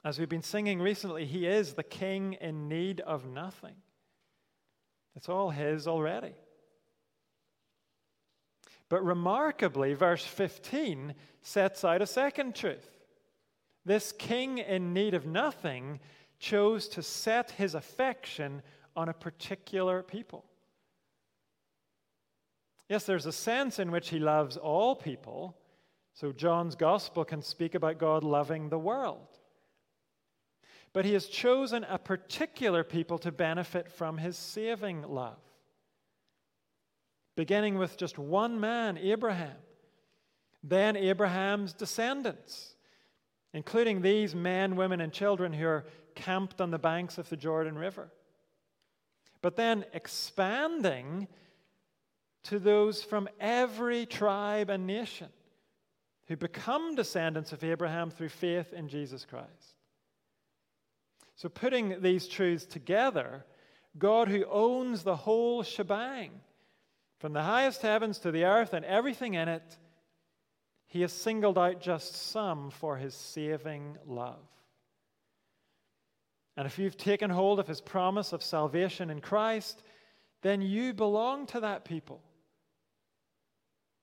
As 0.04 0.18
we've 0.18 0.28
been 0.28 0.42
singing 0.42 0.78
recently, 0.78 1.24
He 1.24 1.46
is 1.46 1.72
the 1.72 1.82
King 1.82 2.34
in 2.34 2.68
need 2.68 3.00
of 3.00 3.24
nothing. 3.24 3.76
It's 5.16 5.30
all 5.30 5.48
His 5.48 5.88
already. 5.88 6.34
But 8.94 9.04
remarkably, 9.04 9.94
verse 9.94 10.24
15 10.24 11.16
sets 11.42 11.84
out 11.84 12.00
a 12.00 12.06
second 12.06 12.54
truth. 12.54 12.88
This 13.84 14.12
king 14.12 14.58
in 14.58 14.94
need 14.94 15.14
of 15.14 15.26
nothing 15.26 15.98
chose 16.38 16.86
to 16.90 17.02
set 17.02 17.50
his 17.50 17.74
affection 17.74 18.62
on 18.94 19.08
a 19.08 19.12
particular 19.12 20.04
people. 20.04 20.44
Yes, 22.88 23.04
there's 23.04 23.26
a 23.26 23.32
sense 23.32 23.80
in 23.80 23.90
which 23.90 24.10
he 24.10 24.20
loves 24.20 24.56
all 24.56 24.94
people. 24.94 25.56
So 26.12 26.30
John's 26.30 26.76
gospel 26.76 27.24
can 27.24 27.42
speak 27.42 27.74
about 27.74 27.98
God 27.98 28.22
loving 28.22 28.68
the 28.68 28.78
world. 28.78 29.26
But 30.92 31.04
he 31.04 31.14
has 31.14 31.26
chosen 31.26 31.82
a 31.82 31.98
particular 31.98 32.84
people 32.84 33.18
to 33.18 33.32
benefit 33.32 33.90
from 33.90 34.18
his 34.18 34.38
saving 34.38 35.02
love. 35.02 35.40
Beginning 37.36 37.78
with 37.78 37.96
just 37.96 38.18
one 38.18 38.60
man, 38.60 38.96
Abraham, 38.98 39.56
then 40.62 40.96
Abraham's 40.96 41.72
descendants, 41.72 42.74
including 43.52 44.02
these 44.02 44.34
men, 44.34 44.76
women, 44.76 45.00
and 45.00 45.12
children 45.12 45.52
who 45.52 45.66
are 45.66 45.84
camped 46.14 46.60
on 46.60 46.70
the 46.70 46.78
banks 46.78 47.18
of 47.18 47.28
the 47.28 47.36
Jordan 47.36 47.76
River 47.76 48.10
but 49.44 49.56
then 49.56 49.84
expanding 49.92 51.28
to 52.44 52.58
those 52.58 53.04
from 53.04 53.28
every 53.38 54.06
tribe 54.06 54.70
and 54.70 54.86
nation 54.86 55.28
who 56.28 56.34
become 56.34 56.94
descendants 56.94 57.52
of 57.52 57.62
Abraham 57.62 58.10
through 58.10 58.30
faith 58.30 58.72
in 58.72 58.88
Jesus 58.88 59.26
Christ. 59.26 59.76
So, 61.36 61.50
putting 61.50 62.00
these 62.00 62.26
truths 62.26 62.64
together, 62.64 63.44
God, 63.98 64.28
who 64.28 64.46
owns 64.46 65.02
the 65.02 65.14
whole 65.14 65.62
shebang, 65.62 66.30
from 67.24 67.32
the 67.32 67.42
highest 67.42 67.80
heavens 67.80 68.18
to 68.18 68.30
the 68.30 68.44
earth 68.44 68.74
and 68.74 68.84
everything 68.84 69.32
in 69.32 69.48
it, 69.48 69.78
he 70.88 71.00
has 71.00 71.10
singled 71.10 71.56
out 71.56 71.80
just 71.80 72.14
some 72.14 72.68
for 72.68 72.98
his 72.98 73.14
saving 73.14 73.96
love. 74.06 74.44
And 76.58 76.66
if 76.66 76.78
you've 76.78 76.98
taken 76.98 77.30
hold 77.30 77.60
of 77.60 77.66
his 77.66 77.80
promise 77.80 78.34
of 78.34 78.42
salvation 78.42 79.08
in 79.08 79.22
Christ, 79.22 79.82
then 80.42 80.60
you 80.60 80.92
belong 80.92 81.46
to 81.46 81.60
that 81.60 81.86
people 81.86 82.20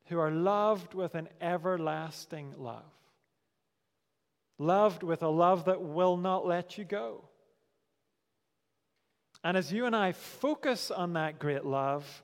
who 0.07 0.17
are 0.17 0.31
loved 0.31 0.95
with 0.95 1.13
an 1.13 1.29
everlasting 1.39 2.55
love. 2.57 2.91
Loved 4.57 5.03
with 5.03 5.21
a 5.21 5.29
love 5.29 5.65
that 5.65 5.83
will 5.83 6.17
not 6.17 6.47
let 6.47 6.79
you 6.79 6.85
go. 6.85 7.25
And 9.43 9.55
as 9.55 9.71
you 9.71 9.85
and 9.85 9.95
I 9.95 10.11
focus 10.13 10.89
on 10.89 11.13
that 11.13 11.37
great 11.37 11.65
love 11.65 12.23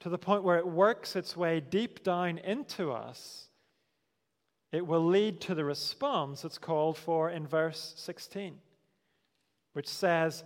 to 0.00 0.08
the 0.08 0.18
point 0.18 0.42
where 0.42 0.58
it 0.58 0.66
works 0.66 1.16
its 1.16 1.36
way 1.36 1.60
deep 1.60 2.02
down 2.02 2.38
into 2.38 2.92
us, 2.92 3.48
it 4.72 4.86
will 4.86 5.04
lead 5.04 5.40
to 5.42 5.54
the 5.54 5.64
response 5.64 6.42
that's 6.42 6.58
called 6.58 6.96
for 6.96 7.30
in 7.30 7.46
verse 7.46 7.94
16 7.96 8.58
which 9.72 9.88
says, 9.88 10.44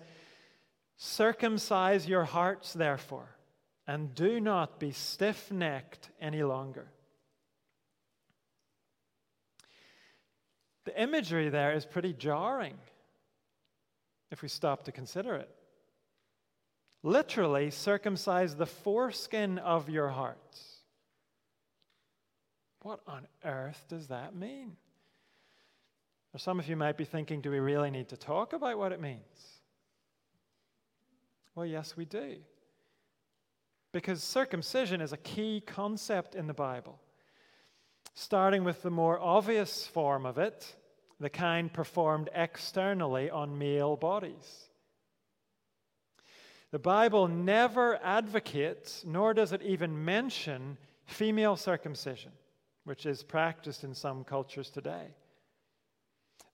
Circumcise 0.96 2.06
your 2.06 2.24
hearts, 2.24 2.72
therefore, 2.72 3.28
and 3.86 4.14
do 4.14 4.40
not 4.40 4.78
be 4.78 4.92
stiff 4.92 5.50
necked 5.50 6.10
any 6.20 6.42
longer. 6.42 6.86
The 10.84 11.00
imagery 11.00 11.48
there 11.48 11.72
is 11.72 11.86
pretty 11.86 12.12
jarring 12.12 12.76
if 14.30 14.42
we 14.42 14.48
stop 14.48 14.84
to 14.84 14.92
consider 14.92 15.34
it. 15.34 15.48
Literally, 17.06 17.70
circumcise 17.70 18.56
the 18.56 18.64
foreskin 18.64 19.58
of 19.58 19.90
your 19.90 20.08
hearts. 20.08 20.78
What 22.80 23.00
on 23.06 23.26
earth 23.44 23.84
does 23.90 24.08
that 24.08 24.34
mean? 24.34 24.78
Or 26.32 26.38
some 26.38 26.58
of 26.58 26.66
you 26.66 26.76
might 26.76 26.96
be 26.96 27.04
thinking, 27.04 27.42
do 27.42 27.50
we 27.50 27.58
really 27.58 27.90
need 27.90 28.08
to 28.08 28.16
talk 28.16 28.54
about 28.54 28.78
what 28.78 28.90
it 28.90 29.02
means? 29.02 29.20
Well, 31.54 31.66
yes, 31.66 31.94
we 31.94 32.06
do. 32.06 32.36
Because 33.92 34.22
circumcision 34.22 35.02
is 35.02 35.12
a 35.12 35.18
key 35.18 35.62
concept 35.64 36.34
in 36.34 36.46
the 36.46 36.54
Bible. 36.54 36.98
starting 38.14 38.62
with 38.62 38.82
the 38.82 38.90
more 38.90 39.18
obvious 39.20 39.86
form 39.86 40.24
of 40.24 40.38
it, 40.38 40.76
the 41.20 41.30
kind 41.30 41.72
performed 41.72 42.30
externally 42.34 43.28
on 43.28 43.58
male 43.58 43.96
bodies. 43.96 44.68
The 46.74 46.80
Bible 46.80 47.28
never 47.28 48.00
advocates, 48.02 49.04
nor 49.06 49.32
does 49.32 49.52
it 49.52 49.62
even 49.62 50.04
mention, 50.04 50.76
female 51.06 51.54
circumcision, 51.54 52.32
which 52.82 53.06
is 53.06 53.22
practiced 53.22 53.84
in 53.84 53.94
some 53.94 54.24
cultures 54.24 54.70
today. 54.70 55.14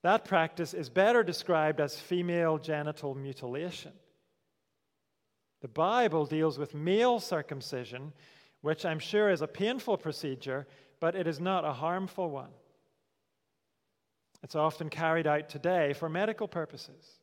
That 0.03 0.25
practice 0.25 0.75
is 0.75 0.89
better 0.89 1.23
described 1.23 1.81
as 1.81 1.99
female 1.99 2.59
genital 2.59 3.15
mutilation. 3.15 3.93
The 5.61 5.69
Bible 5.69 6.27
deals 6.27 6.59
with 6.59 6.75
male 6.75 7.19
circumcision, 7.19 8.13
which 8.61 8.85
I'm 8.85 8.99
sure 8.99 9.31
is 9.31 9.41
a 9.41 9.47
painful 9.47 9.97
procedure, 9.97 10.67
but 10.99 11.15
it 11.15 11.25
is 11.25 11.39
not 11.39 11.65
a 11.65 11.73
harmful 11.73 12.29
one. 12.29 12.51
It's 14.43 14.55
often 14.55 14.89
carried 14.89 15.25
out 15.25 15.49
today 15.49 15.93
for 15.93 16.09
medical 16.09 16.47
purposes. 16.47 17.20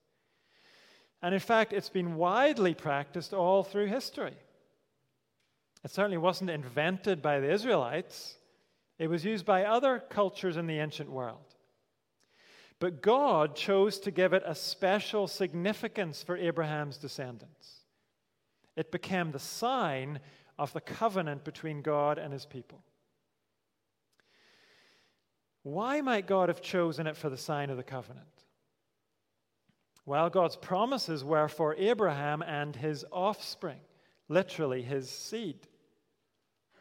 And 1.23 1.35
in 1.35 1.41
fact, 1.41 1.73
it's 1.73 1.89
been 1.89 2.17
widely 2.17 2.75
practiced 2.75 3.35
all 3.35 3.65
through 3.65 3.87
history. 3.87 4.37
It 5.85 5.91
certainly 5.91 6.19
wasn't 6.19 6.51
invented 6.51 7.23
by 7.23 7.41
the 7.41 7.51
Israelites, 7.51 8.37
it 8.99 9.09
was 9.09 9.25
used 9.25 9.47
by 9.47 9.65
other 9.65 10.03
cultures 10.11 10.57
in 10.57 10.67
the 10.67 10.79
ancient 10.79 11.11
world. 11.11 11.55
But 12.81 13.03
God 13.03 13.57
chose 13.57 13.99
to 14.01 14.11
give 14.11 14.33
it 14.33 14.43
a 14.47 14.55
special 14.55 15.27
significance 15.27 16.23
for 16.23 16.37
Abraham's 16.37 16.97
descendants. 16.97 17.79
It 18.77 18.93
became 18.93 19.33
the 19.33 19.39
sign 19.39 20.21
of 20.59 20.73
the 20.73 20.81
covenant 20.81 21.45
between 21.45 21.83
God 21.83 22.19
and 22.19 22.33
his 22.33 22.47
people. 22.47 22.83
Why 25.63 26.01
might 26.01 26.27
God 26.27 26.49
have 26.49 26.63
chosen 26.63 27.07
it 27.07 27.17
for 27.17 27.29
the 27.29 27.37
sign 27.37 27.71
of 27.71 27.77
the 27.77 27.83
covenant? 27.83 28.38
Well, 30.09 30.31
God's 30.31 30.57
promises 30.57 31.23
were 31.23 31.49
for 31.49 31.75
Abraham 31.75 32.41
and 32.41 32.75
his 32.75 33.05
offspring, 33.13 33.77
literally 34.31 34.81
his 34.81 35.11
seed. 35.11 35.69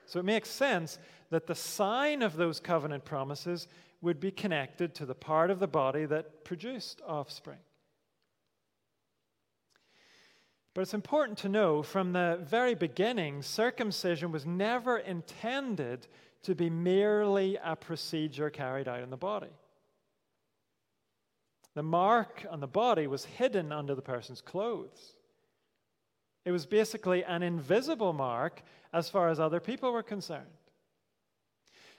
So 0.05 0.19
it 0.19 0.23
makes 0.23 0.49
sense 0.49 0.97
that 1.29 1.45
the 1.45 1.53
sign 1.53 2.21
of 2.21 2.37
those 2.37 2.61
covenant 2.61 3.03
promises 3.03 3.67
would 3.99 4.21
be 4.21 4.31
connected 4.31 4.95
to 4.95 5.05
the 5.05 5.13
part 5.13 5.51
of 5.51 5.59
the 5.59 5.67
body 5.67 6.05
that 6.05 6.45
produced 6.45 7.01
offspring. 7.05 7.59
But 10.73 10.83
it's 10.83 10.93
important 10.93 11.37
to 11.39 11.49
know 11.49 11.83
from 11.83 12.13
the 12.13 12.39
very 12.43 12.75
beginning, 12.75 13.41
circumcision 13.41 14.31
was 14.31 14.45
never 14.45 14.99
intended 14.99 16.07
to 16.43 16.55
be 16.55 16.69
merely 16.69 17.57
a 17.61 17.75
procedure 17.75 18.49
carried 18.49 18.87
out 18.87 19.01
in 19.01 19.09
the 19.09 19.17
body. 19.17 19.51
The 21.77 21.83
mark 21.83 22.43
on 22.49 22.59
the 22.59 22.65
body 22.65 23.05
was 23.05 23.25
hidden 23.25 23.71
under 23.71 23.93
the 23.93 24.01
person's 24.01 24.41
clothes. 24.41 25.13
It 26.43 26.49
was 26.49 26.65
basically 26.65 27.23
an 27.23 27.43
invisible 27.43 28.13
mark 28.13 28.63
as 28.91 29.11
far 29.11 29.29
as 29.29 29.39
other 29.39 29.59
people 29.59 29.93
were 29.93 30.01
concerned. 30.01 30.57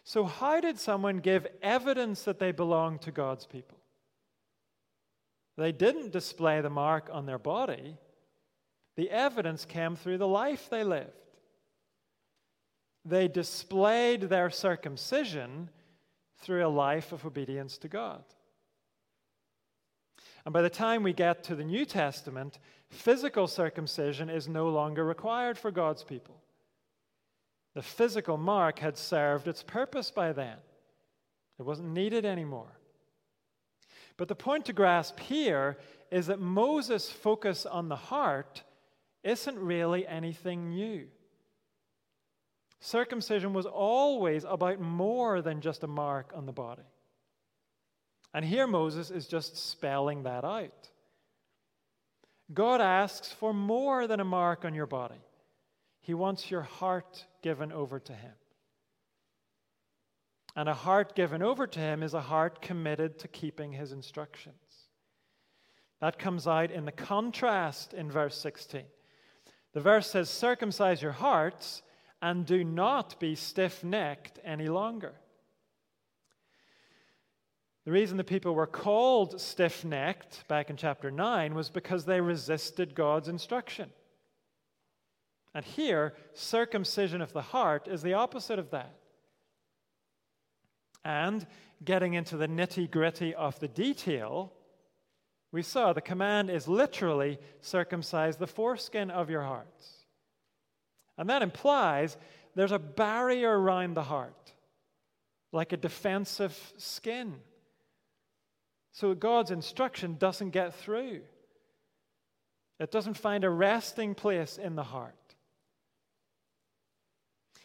So, 0.03 0.25
how 0.25 0.61
did 0.61 0.81
someone 0.81 1.19
give 1.19 1.47
evidence 1.63 2.25
that 2.25 2.41
they 2.41 2.51
belonged 2.51 3.03
to 3.03 3.13
God's 3.13 3.47
people? 3.47 3.79
They 5.57 5.71
didn't 5.71 6.11
display 6.11 6.61
the 6.61 6.71
mark 6.71 7.09
on 7.13 7.27
their 7.27 7.39
body, 7.39 7.99
the 8.97 9.09
evidence 9.11 9.65
came 9.65 9.95
through 9.95 10.19
the 10.19 10.27
life 10.27 10.69
they 10.69 10.83
lived. 10.83 11.13
They 13.05 13.29
displayed 13.29 14.23
their 14.23 14.51
circumcision 14.51 15.71
through 16.41 16.67
a 16.67 16.69
life 16.69 17.13
of 17.13 17.25
obedience 17.25 17.79
to 17.79 17.89
God. 17.89 18.25
And 20.49 20.53
by 20.55 20.63
the 20.63 20.71
time 20.71 21.03
we 21.03 21.13
get 21.13 21.45
to 21.45 21.55
the 21.55 21.63
New 21.63 21.85
Testament, 21.85 22.59
physical 22.89 23.47
circumcision 23.47 24.31
is 24.31 24.49
no 24.49 24.71
longer 24.71 25.05
required 25.05 25.59
for 25.59 25.71
God's 25.71 26.03
people. 26.03 26.41
The 27.75 27.83
physical 27.83 28.39
mark 28.39 28.79
had 28.79 28.97
served 28.97 29.47
its 29.47 29.63
purpose 29.63 30.11
by 30.11 30.33
then, 30.33 30.57
it 31.59 31.65
wasn't 31.65 31.91
needed 31.91 32.25
anymore. 32.25 32.79
But 34.17 34.29
the 34.29 34.35
point 34.35 34.65
to 34.65 34.73
grasp 34.73 35.21
here 35.21 35.77
is 36.11 36.29
that 36.29 36.41
Moses' 36.41 37.11
focus 37.11 37.67
on 37.67 37.91
the 37.91 37.97
heart 37.97 38.63
isn't 39.23 39.59
really 39.59 40.07
anything 40.07 40.71
new. 40.71 41.09
Circumcision 42.81 43.53
was 43.53 43.67
always 43.67 44.45
about 44.49 44.81
more 44.81 45.43
than 45.43 45.61
just 45.61 45.85
a 45.85 45.89
mark 45.89 46.33
on 46.35 46.47
the 46.47 46.53
body. 46.53 46.87
And 48.39 48.47
here 48.47 48.69
Moses 48.69 49.11
is 49.11 49.27
just 49.27 49.57
spelling 49.57 50.23
that 50.23 50.45
out. 50.45 50.91
God 52.55 52.81
asks 52.81 53.33
for 53.33 53.53
more 53.53 54.07
than 54.07 54.21
a 54.21 54.25
mark 54.25 54.65
on 54.65 54.75
your 54.75 54.87
body. 54.87 55.21
He 56.03 56.15
wants 56.15 56.49
your 56.49 56.63
heart 56.63 57.27
given 57.43 57.73
over 57.73 57.99
to 57.99 58.13
Him. 58.13 58.31
And 60.55 60.69
a 60.69 60.75
heart 60.75 61.17
given 61.17 61.43
over 61.43 61.67
to 61.67 61.81
Him 61.81 62.05
is 62.05 62.15
a 62.15 62.21
heart 62.21 62.63
committed 62.63 63.19
to 63.19 63.27
keeping 63.27 63.73
His 63.73 63.91
instructions. 63.91 64.87
That 66.01 66.21
comes 66.21 66.47
out 66.47 66.71
in 66.71 66.85
the 66.85 66.93
contrast 66.93 67.93
in 67.93 68.09
verse 68.09 68.39
16. 68.39 68.85
The 69.73 69.81
verse 69.81 70.09
says, 70.09 70.31
Circumcise 70.31 71.03
your 71.03 71.11
hearts 71.11 71.83
and 72.23 72.47
do 72.47 72.63
not 72.63 73.19
be 73.19 73.35
stiff 73.35 73.83
necked 73.83 74.39
any 74.45 74.69
longer. 74.69 75.15
The 77.89 77.95
reason 77.95 78.19
the 78.19 78.23
people 78.23 78.55
were 78.55 78.67
called 78.67 79.41
stiff 79.41 79.83
necked 79.83 80.47
back 80.47 80.69
in 80.69 80.77
chapter 80.77 81.11
9 81.11 81.55
was 81.55 81.71
because 81.71 82.05
they 82.05 82.21
resisted 82.21 82.95
God's 82.95 83.29
instruction. 83.29 83.89
And 85.55 85.65
here, 85.65 86.13
circumcision 86.35 87.23
of 87.23 87.33
the 87.33 87.41
heart 87.41 87.89
is 87.89 88.03
the 88.03 88.13
opposite 88.13 88.59
of 88.59 88.73
that. 88.73 88.95
And 91.03 91.47
getting 91.83 92.13
into 92.13 92.37
the 92.37 92.47
nitty 92.47 92.91
gritty 92.91 93.35
of 93.35 93.59
the 93.59 93.69
detail, 93.69 94.53
we 95.51 95.63
saw 95.63 95.95
the 95.95 96.03
command 96.03 96.51
is 96.51 96.69
literally 96.69 97.39
circumcise 97.63 98.37
the 98.37 98.47
foreskin 98.47 99.11
of 99.11 99.31
your 99.31 99.45
hearts. 99.45 100.05
And 101.17 101.31
that 101.31 101.41
implies 101.41 102.19
there's 102.55 102.71
a 102.71 102.79
barrier 102.79 103.59
around 103.59 103.95
the 103.95 104.03
heart, 104.03 104.53
like 105.53 105.73
a 105.73 105.79
defensive 105.79 106.75
skin. 106.77 107.41
So 108.99 109.15
God's 109.15 109.53
instruction 109.53 110.17
doesn't 110.19 110.51
get 110.51 110.75
through, 110.75 111.21
it 112.81 112.91
doesn't 112.91 113.15
find 113.15 113.45
a 113.45 113.49
resting 113.49 114.13
place 114.13 114.59
in 114.59 114.75
the 114.75 114.83
heart. 114.83 115.15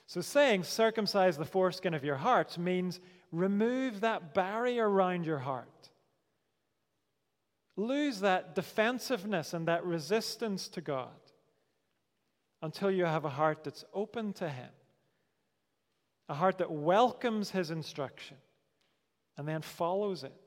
So, 0.05 0.21
saying 0.21 0.65
circumcise 0.65 1.35
the 1.35 1.43
foreskin 1.43 1.95
of 1.95 2.03
your 2.03 2.17
hearts 2.17 2.59
means 2.59 2.99
remove 3.31 4.01
that 4.01 4.35
barrier 4.35 4.87
around 4.87 5.25
your 5.25 5.39
heart. 5.39 5.89
Lose 7.77 8.19
that 8.19 8.53
defensiveness 8.53 9.55
and 9.55 9.67
that 9.67 9.83
resistance 9.83 10.67
to 10.67 10.81
God 10.81 11.07
until 12.61 12.91
you 12.91 13.05
have 13.05 13.25
a 13.25 13.29
heart 13.29 13.63
that's 13.63 13.83
open 13.91 14.33
to 14.33 14.47
Him, 14.47 14.69
a 16.29 16.35
heart 16.35 16.59
that 16.59 16.69
welcomes 16.69 17.49
His 17.49 17.71
instruction 17.71 18.37
and 19.35 19.47
then 19.47 19.63
follows 19.63 20.23
it. 20.23 20.42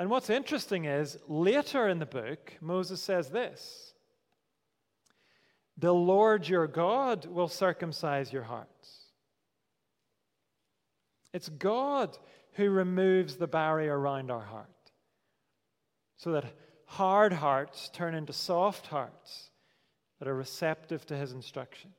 And 0.00 0.08
what's 0.08 0.30
interesting 0.30 0.86
is 0.86 1.18
later 1.28 1.86
in 1.86 1.98
the 1.98 2.06
book, 2.06 2.54
Moses 2.62 3.02
says 3.02 3.28
this 3.28 3.92
the 5.76 5.92
Lord 5.92 6.48
your 6.48 6.66
God 6.66 7.26
will 7.26 7.48
circumcise 7.48 8.32
your 8.32 8.44
hearts. 8.44 9.10
It's 11.34 11.50
God 11.50 12.16
who 12.54 12.70
removes 12.70 13.36
the 13.36 13.46
barrier 13.46 13.98
around 13.98 14.30
our 14.30 14.40
heart 14.40 14.90
so 16.16 16.32
that 16.32 16.46
hard 16.86 17.34
hearts 17.34 17.90
turn 17.90 18.14
into 18.14 18.32
soft 18.32 18.86
hearts 18.86 19.50
that 20.18 20.28
are 20.28 20.34
receptive 20.34 21.04
to 21.08 21.16
his 21.16 21.32
instruction. 21.32 21.90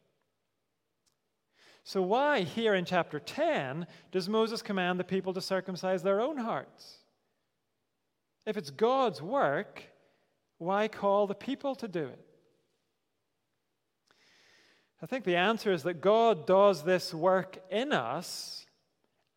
So, 1.83 2.01
why 2.01 2.41
here 2.41 2.73
in 2.73 2.85
chapter 2.85 3.19
10 3.19 3.85
does 4.11 4.27
Moses 4.27 4.63
command 4.63 4.99
the 4.99 5.03
people 5.03 5.35
to 5.35 5.41
circumcise 5.41 6.01
their 6.01 6.19
own 6.19 6.37
hearts? 6.37 7.00
If 8.45 8.57
it's 8.57 8.71
God's 8.71 9.21
work, 9.21 9.83
why 10.57 10.87
call 10.87 11.27
the 11.27 11.35
people 11.35 11.75
to 11.75 11.87
do 11.87 12.05
it? 12.05 12.25
I 15.01 15.05
think 15.05 15.25
the 15.25 15.35
answer 15.35 15.71
is 15.71 15.83
that 15.83 16.01
God 16.01 16.45
does 16.45 16.83
this 16.83 17.13
work 17.13 17.57
in 17.71 17.91
us 17.91 18.65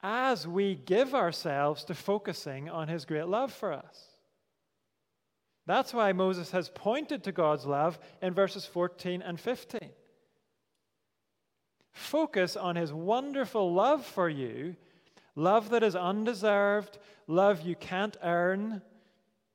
as 0.02 0.46
we 0.46 0.74
give 0.74 1.14
ourselves 1.14 1.84
to 1.84 1.94
focusing 1.94 2.68
on 2.68 2.88
His 2.88 3.06
great 3.06 3.26
love 3.26 3.52
for 3.52 3.72
us. 3.72 4.08
That's 5.66 5.94
why 5.94 6.12
Moses 6.12 6.50
has 6.50 6.68
pointed 6.68 7.24
to 7.24 7.32
God's 7.32 7.64
love 7.64 7.98
in 8.20 8.34
verses 8.34 8.66
14 8.66 9.22
and 9.22 9.40
15. 9.40 9.90
Focus 11.92 12.56
on 12.56 12.76
his 12.76 12.92
wonderful 12.92 13.72
love 13.72 14.04
for 14.04 14.28
you, 14.28 14.76
love 15.36 15.70
that 15.70 15.82
is 15.82 15.96
undeserved, 15.96 16.98
love 17.26 17.62
you 17.62 17.76
can't 17.76 18.16
earn, 18.22 18.82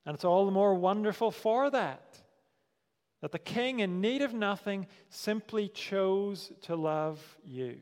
and 0.06 0.16
it's 0.16 0.26
all 0.26 0.46
the 0.46 0.52
more 0.52 0.74
wonderful 0.74 1.32
for 1.32 1.70
that. 1.70 2.20
That 3.22 3.32
the 3.32 3.40
king, 3.40 3.80
in 3.80 4.00
need 4.00 4.22
of 4.22 4.34
nothing, 4.34 4.88
simply 5.10 5.68
chose 5.68 6.52
to 6.62 6.76
love 6.76 7.38
you. 7.44 7.80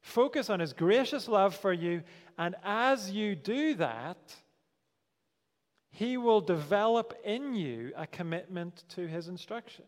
Focus 0.00 0.50
on 0.50 0.60
his 0.60 0.72
gracious 0.72 1.28
love 1.28 1.54
for 1.54 1.72
you, 1.72 2.02
and 2.38 2.54
as 2.62 3.10
you 3.10 3.34
do 3.34 3.74
that, 3.74 4.34
he 5.90 6.16
will 6.16 6.40
develop 6.40 7.14
in 7.24 7.54
you 7.54 7.92
a 7.96 8.06
commitment 8.06 8.84
to 8.90 9.06
his 9.06 9.28
instruction. 9.28 9.84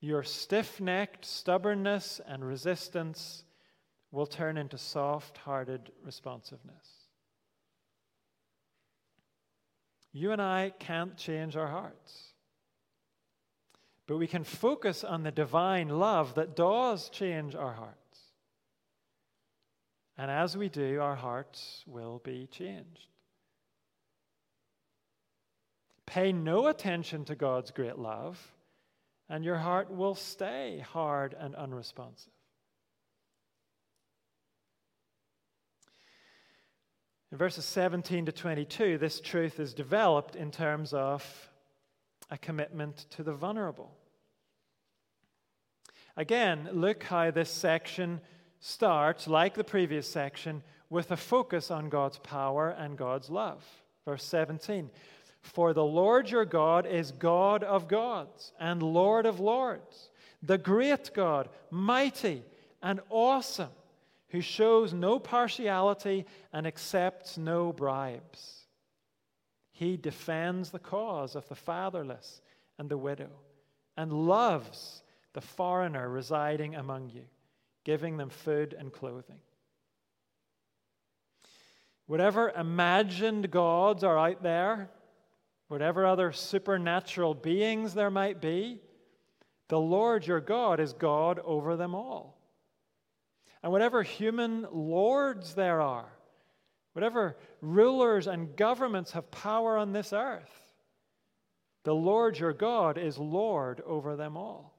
Your 0.00 0.22
stiff 0.22 0.80
necked 0.80 1.24
stubbornness 1.24 2.20
and 2.26 2.44
resistance 2.44 3.44
will 4.10 4.26
turn 4.26 4.56
into 4.56 4.76
soft 4.76 5.38
hearted 5.38 5.92
responsiveness. 6.02 6.99
You 10.12 10.32
and 10.32 10.42
I 10.42 10.72
can't 10.78 11.16
change 11.16 11.56
our 11.56 11.68
hearts. 11.68 12.32
But 14.06 14.16
we 14.16 14.26
can 14.26 14.42
focus 14.42 15.04
on 15.04 15.22
the 15.22 15.30
divine 15.30 15.88
love 15.88 16.34
that 16.34 16.56
does 16.56 17.10
change 17.10 17.54
our 17.54 17.72
hearts. 17.72 17.96
And 20.18 20.30
as 20.30 20.56
we 20.56 20.68
do, 20.68 21.00
our 21.00 21.14
hearts 21.14 21.84
will 21.86 22.20
be 22.24 22.48
changed. 22.50 23.06
Pay 26.06 26.32
no 26.32 26.66
attention 26.66 27.24
to 27.26 27.36
God's 27.36 27.70
great 27.70 27.96
love, 27.96 28.52
and 29.28 29.44
your 29.44 29.58
heart 29.58 29.92
will 29.92 30.16
stay 30.16 30.84
hard 30.92 31.36
and 31.38 31.54
unresponsive. 31.54 32.32
In 37.32 37.38
verses 37.38 37.64
17 37.64 38.26
to 38.26 38.32
22, 38.32 38.98
this 38.98 39.20
truth 39.20 39.60
is 39.60 39.72
developed 39.72 40.34
in 40.34 40.50
terms 40.50 40.92
of 40.92 41.48
a 42.28 42.36
commitment 42.36 43.06
to 43.10 43.22
the 43.22 43.32
vulnerable. 43.32 43.92
Again, 46.16 46.68
look 46.72 47.04
how 47.04 47.30
this 47.30 47.50
section 47.50 48.20
starts, 48.58 49.28
like 49.28 49.54
the 49.54 49.64
previous 49.64 50.08
section, 50.08 50.62
with 50.88 51.12
a 51.12 51.16
focus 51.16 51.70
on 51.70 51.88
God's 51.88 52.18
power 52.18 52.70
and 52.70 52.98
God's 52.98 53.30
love. 53.30 53.64
Verse 54.04 54.24
17 54.24 54.90
For 55.40 55.72
the 55.72 55.84
Lord 55.84 56.30
your 56.30 56.44
God 56.44 56.84
is 56.84 57.12
God 57.12 57.62
of 57.62 57.86
gods 57.86 58.52
and 58.58 58.82
Lord 58.82 59.24
of 59.24 59.38
lords, 59.38 60.10
the 60.42 60.58
great 60.58 61.12
God, 61.14 61.48
mighty 61.70 62.42
and 62.82 63.00
awesome, 63.08 63.70
who 64.30 64.40
shows 64.40 64.92
no 64.92 65.18
partiality 65.18 66.24
and 66.52 66.66
accepts 66.66 67.36
no 67.36 67.72
bribes. 67.72 68.64
He 69.72 69.96
defends 69.96 70.70
the 70.70 70.78
cause 70.78 71.34
of 71.34 71.48
the 71.48 71.54
fatherless 71.54 72.40
and 72.78 72.88
the 72.88 72.98
widow 72.98 73.30
and 73.96 74.12
loves 74.12 75.02
the 75.32 75.40
foreigner 75.40 76.08
residing 76.08 76.74
among 76.74 77.10
you, 77.10 77.24
giving 77.84 78.16
them 78.16 78.30
food 78.30 78.74
and 78.78 78.92
clothing. 78.92 79.38
Whatever 82.06 82.50
imagined 82.50 83.50
gods 83.50 84.02
are 84.02 84.18
out 84.18 84.42
there, 84.42 84.90
whatever 85.68 86.04
other 86.04 86.32
supernatural 86.32 87.34
beings 87.34 87.94
there 87.94 88.10
might 88.10 88.40
be, 88.40 88.80
the 89.68 89.78
Lord 89.78 90.26
your 90.26 90.40
God 90.40 90.80
is 90.80 90.92
God 90.92 91.38
over 91.44 91.76
them 91.76 91.94
all. 91.94 92.39
And 93.62 93.72
whatever 93.72 94.02
human 94.02 94.66
lords 94.72 95.54
there 95.54 95.80
are, 95.80 96.10
whatever 96.92 97.36
rulers 97.60 98.26
and 98.26 98.56
governments 98.56 99.12
have 99.12 99.30
power 99.30 99.76
on 99.76 99.92
this 99.92 100.12
earth, 100.12 100.50
the 101.84 101.94
Lord 101.94 102.38
your 102.38 102.52
God 102.52 102.98
is 102.98 103.18
Lord 103.18 103.80
over 103.86 104.16
them 104.16 104.36
all. 104.36 104.74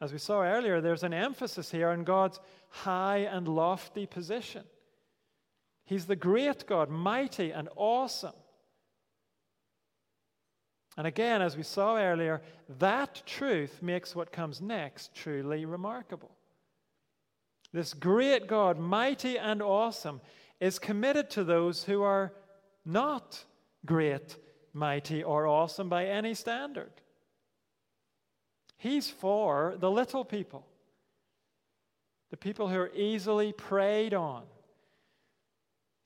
As 0.00 0.12
we 0.12 0.18
saw 0.18 0.42
earlier, 0.42 0.80
there's 0.80 1.04
an 1.04 1.14
emphasis 1.14 1.70
here 1.70 1.88
on 1.88 2.04
God's 2.04 2.40
high 2.68 3.18
and 3.18 3.46
lofty 3.46 4.06
position. 4.06 4.64
He's 5.84 6.06
the 6.06 6.16
great 6.16 6.66
God, 6.66 6.90
mighty 6.90 7.52
and 7.52 7.68
awesome. 7.76 8.32
And 10.96 11.06
again, 11.06 11.40
as 11.40 11.56
we 11.56 11.62
saw 11.62 11.96
earlier, 11.96 12.42
that 12.80 13.22
truth 13.24 13.80
makes 13.80 14.14
what 14.14 14.32
comes 14.32 14.60
next 14.60 15.14
truly 15.14 15.64
remarkable. 15.64 16.32
This 17.72 17.94
great 17.94 18.46
God, 18.46 18.78
mighty 18.78 19.38
and 19.38 19.62
awesome, 19.62 20.20
is 20.60 20.78
committed 20.78 21.30
to 21.30 21.44
those 21.44 21.84
who 21.84 22.02
are 22.02 22.32
not 22.84 23.44
great, 23.86 24.36
mighty, 24.72 25.22
or 25.22 25.46
awesome 25.46 25.88
by 25.88 26.06
any 26.06 26.34
standard. 26.34 26.92
He's 28.76 29.08
for 29.08 29.76
the 29.78 29.90
little 29.90 30.24
people, 30.24 30.66
the 32.30 32.36
people 32.36 32.68
who 32.68 32.78
are 32.78 32.92
easily 32.94 33.52
preyed 33.52 34.12
on, 34.12 34.42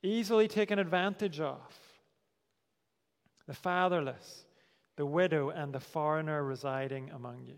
easily 0.03 0.47
taken 0.47 0.79
advantage 0.79 1.41
of, 1.41 1.59
the 3.47 3.55
fatherless, 3.55 4.45
the 4.97 5.07
widow, 5.07 5.51
and 5.51 5.73
the 5.73 5.81
foreigner 5.81 6.45
residing 6.45 7.11
among 7.11 7.45
you. 7.45 7.57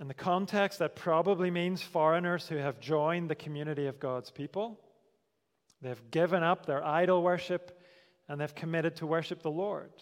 In 0.00 0.08
the 0.08 0.14
context, 0.14 0.78
that 0.78 0.94
probably 0.94 1.50
means 1.50 1.82
foreigners 1.82 2.48
who 2.48 2.56
have 2.56 2.80
joined 2.80 3.30
the 3.30 3.34
community 3.34 3.86
of 3.86 3.98
God's 3.98 4.30
people. 4.30 4.78
They've 5.80 6.10
given 6.10 6.42
up 6.42 6.66
their 6.66 6.84
idol 6.84 7.22
worship 7.22 7.80
and 8.28 8.40
they've 8.40 8.54
committed 8.54 8.96
to 8.96 9.06
worship 9.06 9.42
the 9.42 9.50
Lord. 9.50 9.92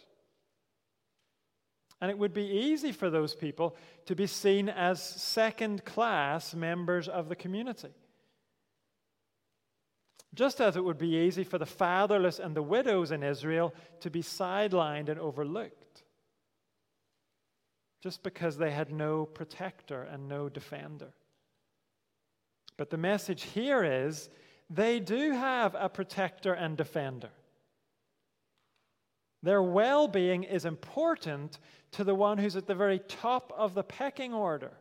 And 2.00 2.10
it 2.10 2.18
would 2.18 2.34
be 2.34 2.44
easy 2.44 2.92
for 2.92 3.08
those 3.08 3.34
people 3.34 3.76
to 4.06 4.16
be 4.16 4.26
seen 4.26 4.68
as 4.68 5.02
second 5.02 5.84
class 5.84 6.54
members 6.54 7.08
of 7.08 7.28
the 7.28 7.36
community. 7.36 7.94
Just 10.34 10.60
as 10.60 10.76
it 10.76 10.84
would 10.84 10.98
be 10.98 11.14
easy 11.14 11.44
for 11.44 11.58
the 11.58 11.66
fatherless 11.66 12.40
and 12.40 12.56
the 12.56 12.62
widows 12.62 13.12
in 13.12 13.22
Israel 13.22 13.72
to 14.00 14.10
be 14.10 14.22
sidelined 14.22 15.08
and 15.08 15.20
overlooked, 15.20 15.83
just 18.04 18.22
because 18.22 18.58
they 18.58 18.70
had 18.70 18.92
no 18.92 19.24
protector 19.24 20.02
and 20.02 20.28
no 20.28 20.50
defender. 20.50 21.08
But 22.76 22.90
the 22.90 22.98
message 22.98 23.44
here 23.44 23.82
is 23.82 24.28
they 24.68 25.00
do 25.00 25.30
have 25.32 25.74
a 25.74 25.88
protector 25.88 26.52
and 26.52 26.76
defender. 26.76 27.30
Their 29.42 29.62
well 29.62 30.06
being 30.06 30.44
is 30.44 30.66
important 30.66 31.58
to 31.92 32.04
the 32.04 32.14
one 32.14 32.36
who's 32.36 32.56
at 32.56 32.66
the 32.66 32.74
very 32.74 32.98
top 32.98 33.50
of 33.56 33.72
the 33.72 33.82
pecking 33.82 34.34
order. 34.34 34.72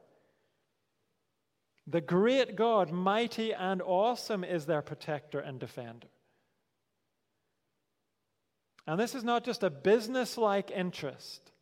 The 1.88 2.02
great 2.02 2.58
God, 2.58 2.92
mighty 2.92 3.54
and 3.54 3.82
awesome, 3.82 4.44
is 4.44 4.66
their 4.66 4.82
protector 4.82 5.40
and 5.40 5.62
defender. 5.62 6.08
And 8.86 9.00
this 9.00 9.16
is 9.16 9.24
not 9.24 9.46
just 9.46 9.64
a 9.64 9.70
business 9.70 10.38
like 10.38 10.72
interest. 10.72 11.53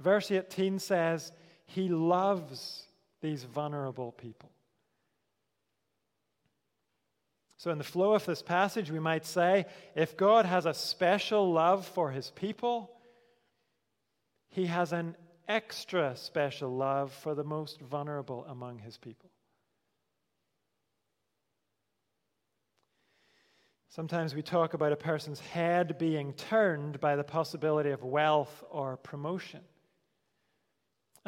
Verse 0.00 0.30
18 0.30 0.78
says, 0.78 1.30
He 1.66 1.88
loves 1.88 2.86
these 3.20 3.44
vulnerable 3.44 4.12
people. 4.12 4.50
So, 7.58 7.70
in 7.70 7.76
the 7.76 7.84
flow 7.84 8.14
of 8.14 8.24
this 8.24 8.40
passage, 8.40 8.90
we 8.90 8.98
might 8.98 9.26
say 9.26 9.66
if 9.94 10.16
God 10.16 10.46
has 10.46 10.64
a 10.64 10.72
special 10.72 11.52
love 11.52 11.86
for 11.86 12.10
his 12.10 12.30
people, 12.30 12.90
he 14.48 14.64
has 14.64 14.94
an 14.94 15.14
extra 15.46 16.16
special 16.16 16.74
love 16.74 17.12
for 17.12 17.34
the 17.34 17.44
most 17.44 17.80
vulnerable 17.82 18.46
among 18.48 18.78
his 18.78 18.96
people. 18.96 19.30
Sometimes 23.90 24.34
we 24.34 24.40
talk 24.40 24.72
about 24.72 24.92
a 24.92 24.96
person's 24.96 25.40
head 25.40 25.98
being 25.98 26.32
turned 26.32 27.00
by 27.00 27.16
the 27.16 27.24
possibility 27.24 27.90
of 27.90 28.02
wealth 28.02 28.64
or 28.70 28.96
promotion. 28.96 29.60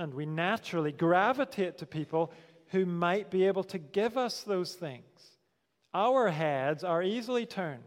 And 0.03 0.15
we 0.15 0.27
naturally 0.27 0.91
gravitate 0.91 1.79
to 1.79 1.87
people 1.87 2.33
who 2.69 2.85
might 2.85 3.31
be 3.31 3.47
able 3.47 3.63
to 3.65 3.79
give 3.79 4.19
us 4.19 4.43
those 4.43 4.75
things. 4.75 5.05
Our 5.95 6.29
heads 6.29 6.83
are 6.83 7.03
easily 7.03 7.47
turned. 7.47 7.83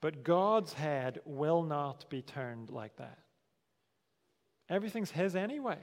But 0.00 0.24
God's 0.24 0.72
head 0.72 1.20
will 1.26 1.62
not 1.62 2.08
be 2.08 2.22
turned 2.22 2.70
like 2.70 2.96
that. 2.96 3.18
Everything's 4.70 5.10
His 5.10 5.36
anyway. 5.36 5.78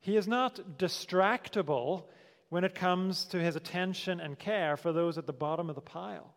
He 0.00 0.16
is 0.16 0.26
not 0.26 0.78
distractible 0.78 2.04
when 2.48 2.64
it 2.64 2.74
comes 2.74 3.26
to 3.26 3.38
His 3.38 3.54
attention 3.54 4.18
and 4.18 4.38
care 4.38 4.76
for 4.76 4.92
those 4.92 5.16
at 5.16 5.26
the 5.26 5.32
bottom 5.32 5.68
of 5.68 5.76
the 5.76 5.80
pile. 5.80 6.34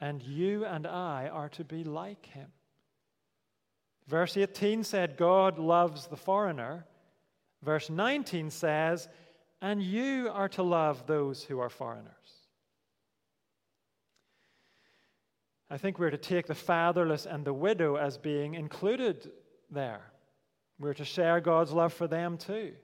And 0.00 0.22
you 0.22 0.64
and 0.64 0.86
I 0.86 1.28
are 1.32 1.48
to 1.50 1.64
be 1.64 1.84
like 1.84 2.26
him. 2.26 2.48
Verse 4.06 4.36
18 4.36 4.84
said, 4.84 5.16
God 5.16 5.58
loves 5.58 6.06
the 6.06 6.16
foreigner. 6.16 6.86
Verse 7.62 7.90
19 7.90 8.50
says, 8.50 9.08
and 9.60 9.82
you 9.82 10.30
are 10.32 10.48
to 10.50 10.62
love 10.62 11.06
those 11.06 11.42
who 11.42 11.58
are 11.58 11.70
foreigners. 11.70 12.12
I 15.68 15.78
think 15.78 15.98
we're 15.98 16.10
to 16.10 16.18
take 16.18 16.46
the 16.46 16.54
fatherless 16.54 17.26
and 17.26 17.44
the 17.44 17.52
widow 17.52 17.96
as 17.96 18.18
being 18.18 18.54
included 18.54 19.30
there. 19.70 20.12
We're 20.78 20.94
to 20.94 21.04
share 21.04 21.40
God's 21.40 21.72
love 21.72 21.92
for 21.92 22.06
them 22.06 22.38
too. 22.38 22.74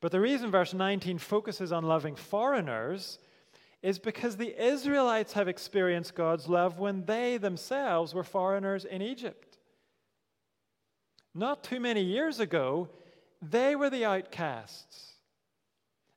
But 0.00 0.12
the 0.12 0.20
reason 0.20 0.50
verse 0.50 0.74
19 0.74 1.18
focuses 1.18 1.72
on 1.72 1.84
loving 1.84 2.14
foreigners 2.14 3.18
is 3.84 3.98
because 3.98 4.38
the 4.38 4.58
Israelites 4.58 5.34
have 5.34 5.46
experienced 5.46 6.14
God's 6.14 6.48
love 6.48 6.78
when 6.78 7.04
they 7.04 7.36
themselves 7.36 8.14
were 8.14 8.24
foreigners 8.24 8.86
in 8.86 9.02
Egypt. 9.02 9.58
Not 11.34 11.62
too 11.62 11.78
many 11.80 12.02
years 12.02 12.40
ago, 12.40 12.88
they 13.42 13.76
were 13.76 13.90
the 13.90 14.06
outcasts. 14.06 15.12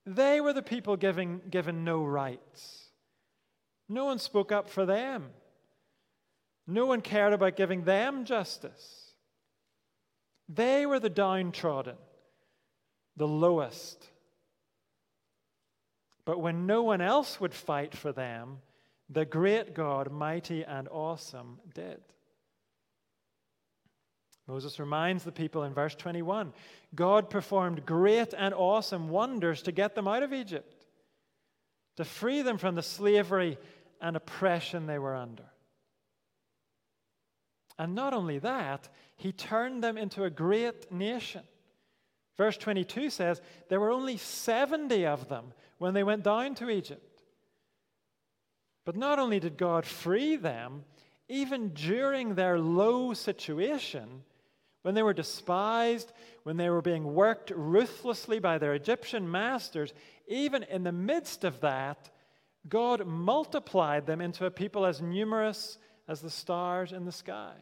They 0.06 0.40
were 0.40 0.54
the 0.54 0.62
people 0.62 0.96
giving, 0.96 1.42
given 1.50 1.84
no 1.84 2.06
rights. 2.06 2.86
No 3.90 4.06
one 4.06 4.20
spoke 4.20 4.54
up 4.54 4.70
for 4.70 4.86
them. 4.86 5.26
No 6.68 6.86
one 6.86 7.02
cared 7.02 7.34
about 7.34 7.58
giving 7.58 7.84
them 7.84 8.24
justice. 8.24 9.12
They 10.48 10.86
were 10.86 11.02
the 11.02 11.10
downtrodden, 11.10 11.98
the 13.18 13.28
lowest. 13.28 14.08
But 16.28 16.42
when 16.42 16.68
no 16.68 16.84
one 16.84 17.00
else 17.00 17.40
would 17.40 17.54
fight 17.54 17.96
for 17.96 18.12
them, 18.12 18.58
the 19.10 19.24
great 19.24 19.74
God, 19.74 20.12
mighty 20.12 20.62
and 20.62 20.90
awesome, 20.90 21.62
did. 21.74 22.02
Moses 24.46 24.78
reminds 24.78 25.24
the 25.24 25.32
people 25.32 25.64
in 25.64 25.74
verse 25.74 25.96
21 25.96 26.52
God 26.94 27.30
performed 27.30 27.86
great 27.86 28.34
and 28.38 28.54
awesome 28.54 29.08
wonders 29.08 29.62
to 29.62 29.72
get 29.72 29.96
them 29.96 30.06
out 30.06 30.22
of 30.22 30.34
Egypt, 30.34 30.86
to 31.96 32.04
free 32.04 32.42
them 32.42 32.58
from 32.58 32.76
the 32.76 32.84
slavery 32.84 33.58
and 34.02 34.18
oppression 34.18 34.86
they 34.86 35.00
were 35.00 35.16
under. 35.16 35.46
And 37.80 37.96
not 37.96 38.14
only 38.14 38.40
that, 38.40 38.90
he 39.16 39.32
turned 39.32 39.82
them 39.82 39.98
into 39.98 40.26
a 40.26 40.30
great 40.30 40.92
nation. 40.92 41.44
Verse 42.38 42.58
22 42.58 43.10
says 43.10 43.42
there 43.70 43.80
were 43.80 43.92
only 43.92 44.18
70 44.18 45.06
of 45.06 45.28
them 45.28 45.54
when 45.80 45.94
they 45.94 46.04
went 46.04 46.24
down 46.24 46.56
to 46.56 46.70
Egypt. 46.70 47.24
But 48.86 48.96
not 48.96 49.20
only 49.20 49.40
did 49.40 49.58
God 49.58 49.86
free 49.86 50.36
them, 50.36 50.86
even 51.28 51.70
during 51.70 52.36
their 52.36 52.58
low 52.60 53.14
situation, 53.14 54.24
when 54.84 54.96
they 54.96 55.04
were 55.04 55.14
despised, 55.14 56.14
when 56.44 56.56
they 56.56 56.70
were 56.70 56.82
being 56.82 57.14
worked 57.14 57.52
ruthlessly 57.54 58.40
by 58.40 58.58
their 58.58 58.74
Egyptian 58.74 59.30
masters, 59.30 59.94
even 60.28 60.64
in 60.64 60.84
the 60.84 60.94
midst 60.94 61.44
of 61.44 61.60
that, 61.60 62.10
God 62.70 63.06
multiplied 63.06 64.06
them 64.06 64.22
into 64.22 64.46
a 64.46 64.52
people 64.52 64.86
as 64.86 65.02
numerous 65.02 65.78
as 66.08 66.22
the 66.22 66.30
stars 66.30 66.94
in 66.94 67.04
the 67.04 67.12
sky. 67.12 67.56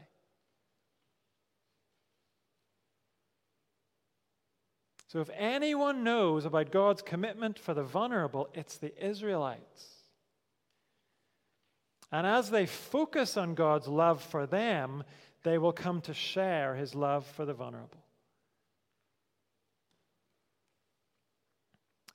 So, 5.08 5.20
if 5.20 5.30
anyone 5.38 6.04
knows 6.04 6.46
about 6.46 6.72
God's 6.72 7.02
commitment 7.02 7.60
for 7.60 7.74
the 7.74 7.84
vulnerable, 7.84 8.50
it's 8.54 8.78
the 8.78 8.94
Israelites. 9.04 9.96
And 12.12 12.26
as 12.26 12.50
they 12.50 12.66
focus 12.66 13.38
on 13.38 13.56
God's 13.56 13.88
love 13.88 14.22
for 14.24 14.46
them, 14.46 15.04
they 15.44 15.58
will 15.58 15.74
come 15.74 16.02
to 16.02 16.14
share 16.14 16.76
his 16.76 16.96
love 16.96 17.26
for 17.26 17.46
the 17.46 17.54
vulnerable. 17.54 18.04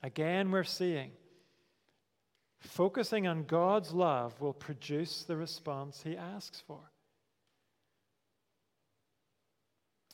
Again, 0.03 0.51
we're 0.51 0.63
seeing 0.63 1.11
focusing 2.59 3.25
on 3.27 3.43
God's 3.43 3.91
love 3.91 4.39
will 4.39 4.53
produce 4.53 5.23
the 5.23 5.35
response 5.35 6.01
he 6.03 6.15
asks 6.15 6.61
for. 6.67 6.90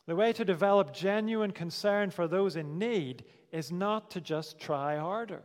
The 0.08 0.16
way 0.16 0.32
to 0.34 0.46
develop 0.46 0.94
genuine 0.94 1.52
concern 1.52 2.12
for 2.12 2.28
those 2.28 2.56
in 2.56 2.80
need 2.80 3.26
is 3.52 3.72
not 3.72 4.12
to 4.12 4.22
just 4.22 4.58
try 4.58 4.98
harder. 4.98 5.44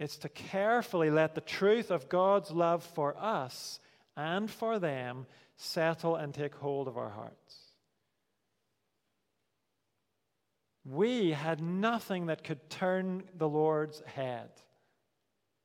It's 0.00 0.16
to 0.18 0.28
carefully 0.28 1.10
let 1.10 1.34
the 1.34 1.40
truth 1.40 1.90
of 1.90 2.08
God's 2.08 2.50
love 2.50 2.82
for 2.82 3.16
us 3.16 3.78
and 4.16 4.50
for 4.50 4.78
them 4.78 5.26
settle 5.56 6.16
and 6.16 6.34
take 6.34 6.54
hold 6.54 6.88
of 6.88 6.96
our 6.96 7.10
hearts. 7.10 7.56
We 10.84 11.30
had 11.30 11.60
nothing 11.60 12.26
that 12.26 12.42
could 12.42 12.70
turn 12.70 13.24
the 13.36 13.48
Lord's 13.48 14.02
head, 14.06 14.48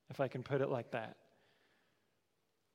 if 0.10 0.20
I 0.20 0.28
can 0.28 0.43
put 0.43 0.62
it 0.62 0.70
like 0.70 0.91
that. 0.91 1.16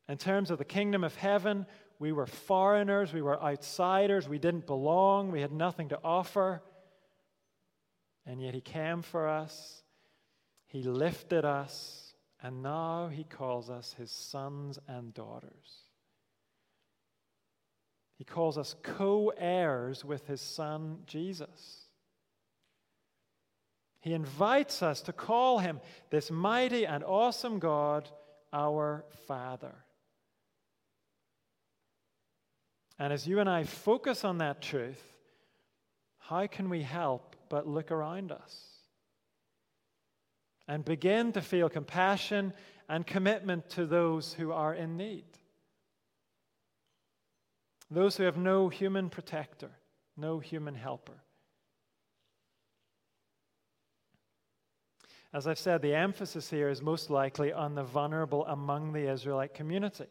In 0.08 0.16
terms 0.16 0.50
of 0.50 0.58
the 0.58 0.64
kingdom 0.64 1.04
of 1.04 1.14
heaven, 1.14 1.66
we 2.00 2.12
were 2.12 2.26
foreigners, 2.26 3.12
we 3.12 3.20
were 3.20 3.40
outsiders, 3.40 4.26
we 4.26 4.38
didn't 4.38 4.66
belong, 4.66 5.30
we 5.30 5.42
had 5.42 5.52
nothing 5.52 5.90
to 5.90 6.00
offer. 6.02 6.62
And 8.24 8.40
yet 8.40 8.54
He 8.54 8.62
came 8.62 9.02
for 9.02 9.28
us, 9.28 9.82
He 10.66 10.82
lifted 10.82 11.44
us, 11.44 12.14
and 12.42 12.62
now 12.62 13.08
He 13.08 13.22
calls 13.22 13.68
us 13.68 13.94
His 13.98 14.10
sons 14.10 14.78
and 14.88 15.12
daughters. 15.12 15.84
He 18.16 18.24
calls 18.24 18.56
us 18.56 18.74
co 18.82 19.30
heirs 19.36 20.02
with 20.02 20.26
His 20.26 20.40
Son, 20.40 21.00
Jesus. 21.06 21.84
He 24.00 24.14
invites 24.14 24.82
us 24.82 25.02
to 25.02 25.12
call 25.12 25.58
Him 25.58 25.80
this 26.08 26.30
mighty 26.30 26.86
and 26.86 27.04
awesome 27.04 27.58
God, 27.58 28.08
our 28.54 29.04
Father. 29.26 29.74
And 33.00 33.14
as 33.14 33.26
you 33.26 33.40
and 33.40 33.48
I 33.48 33.64
focus 33.64 34.26
on 34.26 34.38
that 34.38 34.60
truth, 34.60 35.02
how 36.18 36.46
can 36.46 36.68
we 36.68 36.82
help 36.82 37.34
but 37.48 37.66
look 37.66 37.90
around 37.90 38.30
us 38.30 38.54
and 40.68 40.84
begin 40.84 41.32
to 41.32 41.40
feel 41.40 41.70
compassion 41.70 42.52
and 42.90 43.06
commitment 43.06 43.70
to 43.70 43.86
those 43.86 44.34
who 44.34 44.52
are 44.52 44.74
in 44.74 44.98
need? 44.98 45.24
Those 47.90 48.18
who 48.18 48.24
have 48.24 48.36
no 48.36 48.68
human 48.68 49.08
protector, 49.08 49.70
no 50.14 50.38
human 50.38 50.74
helper. 50.74 51.24
As 55.32 55.46
I've 55.46 55.58
said, 55.58 55.80
the 55.80 55.94
emphasis 55.94 56.50
here 56.50 56.68
is 56.68 56.82
most 56.82 57.08
likely 57.08 57.50
on 57.50 57.74
the 57.74 57.82
vulnerable 57.82 58.44
among 58.44 58.92
the 58.92 59.10
Israelite 59.10 59.54
community. 59.54 60.06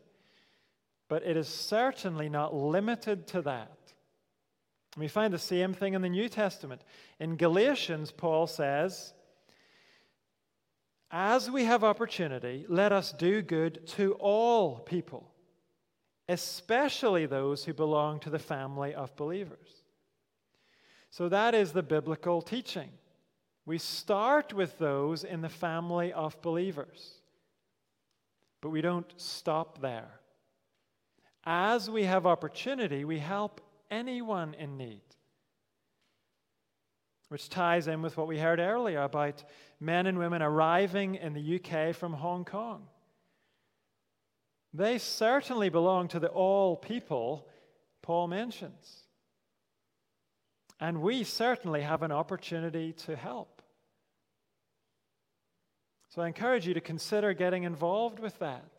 But 1.10 1.24
it 1.24 1.36
is 1.36 1.48
certainly 1.48 2.30
not 2.30 2.56
limited 2.56 3.28
to 3.28 3.42
that. 3.42 3.80
We 4.96 5.08
find 5.08 5.34
the 5.34 5.40
same 5.40 5.74
thing 5.74 5.96
in 5.96 6.02
the 6.02 6.10
New 6.10 6.30
Testament. 6.30 6.82
In 7.20 7.36
Galatians, 7.36 8.12
Paul 8.12 8.48
says, 8.48 9.14
As 11.12 11.50
we 11.50 11.66
have 11.66 11.84
opportunity, 11.84 12.66
let 12.70 12.92
us 12.92 13.12
do 13.12 13.42
good 13.42 13.86
to 13.88 14.14
all 14.14 14.80
people, 14.80 15.32
especially 16.28 17.26
those 17.26 17.66
who 17.66 17.74
belong 17.74 18.20
to 18.22 18.30
the 18.30 18.40
family 18.40 18.94
of 18.94 19.16
believers. 19.16 19.84
So 21.10 21.28
that 21.30 21.56
is 21.56 21.72
the 21.72 21.84
biblical 21.84 22.42
teaching. 22.42 22.90
We 23.66 23.80
start 23.80 24.54
with 24.54 24.78
those 24.78 25.24
in 25.24 25.42
the 25.42 25.50
family 25.50 26.14
of 26.14 26.40
believers, 26.42 27.20
but 28.62 28.70
we 28.70 28.82
don't 28.82 29.12
stop 29.18 29.82
there. 29.82 30.19
As 31.52 31.90
we 31.90 32.04
have 32.04 32.28
opportunity, 32.28 33.06
we 33.06 33.18
help 33.18 33.60
anyone 33.90 34.54
in 34.54 34.78
need. 34.78 35.02
Which 37.30 37.50
ties 37.50 37.88
in 37.88 38.04
with 38.04 38.18
what 38.18 38.28
we 38.28 38.38
heard 38.38 38.60
earlier 38.60 39.02
about 39.02 39.44
men 39.80 40.06
and 40.06 40.20
women 40.20 40.44
arriving 40.44 41.16
in 41.16 41.34
the 41.34 41.56
UK 41.56 41.96
from 41.96 42.14
Hong 42.14 42.46
Kong. 42.46 42.84
They 44.76 45.00
certainly 45.00 45.70
belong 45.70 46.10
to 46.10 46.20
the 46.20 46.28
all 46.28 46.76
people 46.76 47.48
Paul 48.04 48.28
mentions. 48.28 49.06
And 50.80 51.02
we 51.02 51.24
certainly 51.24 51.82
have 51.82 52.04
an 52.04 52.12
opportunity 52.12 52.94
to 53.08 53.16
help. 53.16 53.64
So 56.10 56.22
I 56.22 56.28
encourage 56.28 56.68
you 56.68 56.76
to 56.76 56.82
consider 56.82 57.34
getting 57.34 57.64
involved 57.64 58.20
with 58.20 58.38
that. 58.38 58.70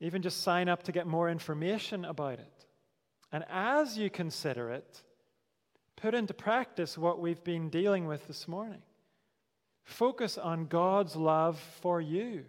Even 0.00 0.22
just 0.22 0.42
sign 0.42 0.68
up 0.68 0.82
to 0.84 0.92
get 0.92 1.06
more 1.06 1.28
information 1.28 2.04
about 2.04 2.38
it. 2.38 2.66
And 3.32 3.44
as 3.50 3.98
you 3.98 4.10
consider 4.10 4.70
it, 4.70 5.02
put 5.96 6.14
into 6.14 6.34
practice 6.34 6.96
what 6.96 7.20
we've 7.20 7.42
been 7.42 7.68
dealing 7.68 8.06
with 8.06 8.26
this 8.26 8.46
morning. 8.46 8.82
Focus 9.84 10.38
on 10.38 10.66
God's 10.66 11.16
love 11.16 11.58
for 11.80 12.00
you 12.00 12.44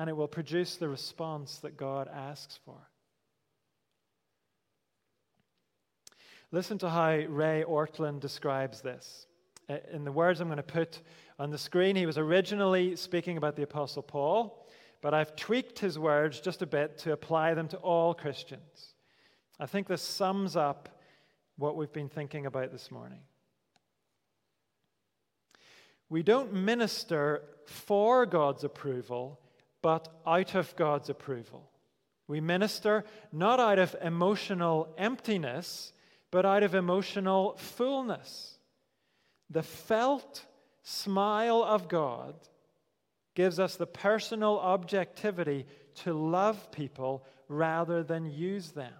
and 0.00 0.08
it 0.08 0.16
will 0.16 0.28
produce 0.28 0.76
the 0.76 0.88
response 0.88 1.58
that 1.58 1.76
God 1.76 2.08
asks 2.08 2.58
for. 2.64 2.88
Listen 6.50 6.78
to 6.78 6.88
how 6.88 7.10
Ray 7.10 7.64
Ortlund 7.68 8.18
describes 8.18 8.80
this. 8.80 9.26
Uh, 9.68 9.76
in 9.92 10.04
the 10.04 10.10
words 10.10 10.40
I'm 10.40 10.48
going 10.48 10.56
to 10.56 10.62
put 10.62 11.02
on 11.38 11.50
the 11.50 11.58
screen, 11.58 11.96
he 11.96 12.06
was 12.06 12.16
originally 12.16 12.96
speaking 12.96 13.36
about 13.36 13.56
the 13.56 13.62
Apostle 13.62 14.02
Paul, 14.02 14.59
but 15.00 15.14
I've 15.14 15.36
tweaked 15.36 15.78
his 15.78 15.98
words 15.98 16.40
just 16.40 16.62
a 16.62 16.66
bit 16.66 16.98
to 16.98 17.12
apply 17.12 17.54
them 17.54 17.68
to 17.68 17.76
all 17.78 18.14
Christians. 18.14 18.94
I 19.58 19.66
think 19.66 19.88
this 19.88 20.02
sums 20.02 20.56
up 20.56 20.88
what 21.56 21.76
we've 21.76 21.92
been 21.92 22.08
thinking 22.08 22.46
about 22.46 22.72
this 22.72 22.90
morning. 22.90 23.20
We 26.08 26.22
don't 26.22 26.52
minister 26.52 27.42
for 27.66 28.26
God's 28.26 28.64
approval, 28.64 29.38
but 29.82 30.08
out 30.26 30.54
of 30.54 30.74
God's 30.76 31.08
approval. 31.08 31.70
We 32.26 32.40
minister 32.40 33.04
not 33.32 33.60
out 33.60 33.78
of 33.78 33.96
emotional 34.02 34.94
emptiness, 34.98 35.92
but 36.30 36.44
out 36.44 36.62
of 36.62 36.74
emotional 36.74 37.56
fullness. 37.56 38.58
The 39.50 39.62
felt 39.62 40.44
smile 40.82 41.62
of 41.62 41.88
God 41.88 42.34
gives 43.34 43.58
us 43.58 43.76
the 43.76 43.86
personal 43.86 44.58
objectivity 44.58 45.66
to 45.94 46.12
love 46.12 46.70
people 46.72 47.24
rather 47.48 48.02
than 48.02 48.26
use 48.26 48.70
them. 48.72 48.92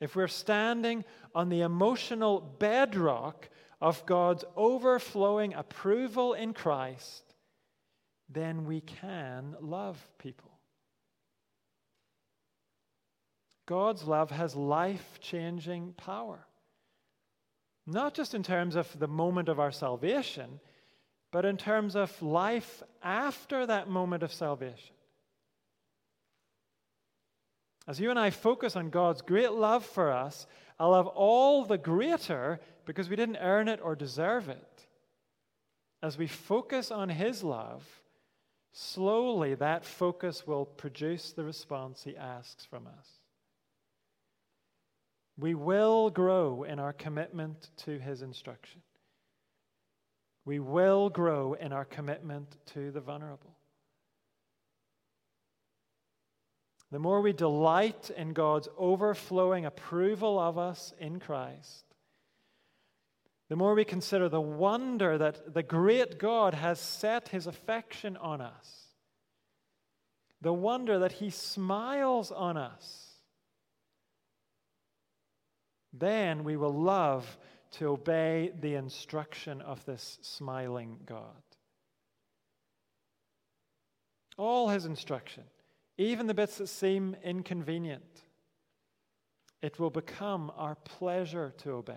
If 0.00 0.14
we're 0.14 0.28
standing 0.28 1.04
on 1.34 1.48
the 1.48 1.62
emotional 1.62 2.40
bedrock 2.40 3.48
of 3.80 4.04
God's 4.06 4.44
overflowing 4.54 5.54
approval 5.54 6.34
in 6.34 6.52
Christ, 6.52 7.34
then 8.28 8.66
we 8.66 8.80
can 8.80 9.56
love 9.60 9.98
people. 10.18 10.50
God's 13.66 14.04
love 14.04 14.30
has 14.30 14.54
life 14.54 15.18
changing 15.20 15.94
power. 15.96 16.46
Not 17.86 18.14
just 18.14 18.34
in 18.34 18.42
terms 18.42 18.76
of 18.76 18.98
the 18.98 19.08
moment 19.08 19.48
of 19.48 19.60
our 19.60 19.72
salvation, 19.72 20.60
but 21.36 21.44
in 21.44 21.58
terms 21.58 21.94
of 21.94 22.22
life 22.22 22.82
after 23.02 23.66
that 23.66 23.90
moment 23.90 24.22
of 24.22 24.32
salvation. 24.32 24.94
As 27.86 28.00
you 28.00 28.08
and 28.08 28.18
I 28.18 28.30
focus 28.30 28.74
on 28.74 28.88
God's 28.88 29.20
great 29.20 29.52
love 29.52 29.84
for 29.84 30.10
us, 30.10 30.46
a 30.78 30.88
love 30.88 31.06
all 31.08 31.66
the 31.66 31.76
greater 31.76 32.58
because 32.86 33.10
we 33.10 33.16
didn't 33.16 33.36
earn 33.36 33.68
it 33.68 33.80
or 33.82 33.94
deserve 33.94 34.48
it. 34.48 34.86
As 36.02 36.16
we 36.16 36.26
focus 36.26 36.90
on 36.90 37.10
His 37.10 37.44
love, 37.44 37.84
slowly 38.72 39.54
that 39.56 39.84
focus 39.84 40.46
will 40.46 40.64
produce 40.64 41.32
the 41.32 41.44
response 41.44 42.02
He 42.02 42.16
asks 42.16 42.64
from 42.64 42.86
us. 42.86 43.08
We 45.36 45.54
will 45.54 46.08
grow 46.08 46.62
in 46.62 46.78
our 46.78 46.94
commitment 46.94 47.68
to 47.84 47.98
His 47.98 48.22
instruction. 48.22 48.80
We 50.46 50.58
will 50.58 51.10
grow 51.10 51.52
in 51.52 51.74
our 51.74 51.84
commitment 51.84 52.56
to 52.72 52.90
the 52.90 53.00
vulnerable. 53.00 53.56
the 56.92 56.98
more 56.98 57.20
we 57.20 57.32
delight 57.32 58.10
in 58.16 58.32
God's 58.32 58.68
overflowing 58.78 59.66
approval 59.66 60.38
of 60.38 60.56
us 60.56 60.94
in 60.98 61.18
Christ, 61.18 61.84
the 63.48 63.56
more 63.56 63.74
we 63.74 63.84
consider 63.84 64.28
the 64.28 64.40
wonder 64.40 65.18
that 65.18 65.52
the 65.52 65.62
great 65.62 66.18
God 66.18 66.54
has 66.54 66.80
set 66.80 67.28
his 67.28 67.46
affection 67.46 68.16
on 68.16 68.40
us, 68.40 68.86
the 70.40 70.52
wonder 70.52 71.00
that 71.00 71.12
he 71.12 71.30
smiles 71.30 72.30
on 72.30 72.56
us, 72.56 73.10
then 75.92 76.44
we 76.44 76.56
will 76.56 76.74
love 76.74 77.36
to 77.72 77.88
obey 77.88 78.52
the 78.60 78.74
instruction 78.74 79.60
of 79.60 79.84
this 79.84 80.18
smiling 80.22 80.98
God. 81.06 81.42
All 84.38 84.68
his 84.68 84.84
instruction 84.84 85.44
even 85.98 86.26
the 86.26 86.34
bits 86.34 86.58
that 86.58 86.68
seem 86.68 87.16
inconvenient. 87.22 88.22
It 89.62 89.78
will 89.78 89.90
become 89.90 90.52
our 90.56 90.74
pleasure 90.74 91.54
to 91.58 91.72
obey. 91.72 91.94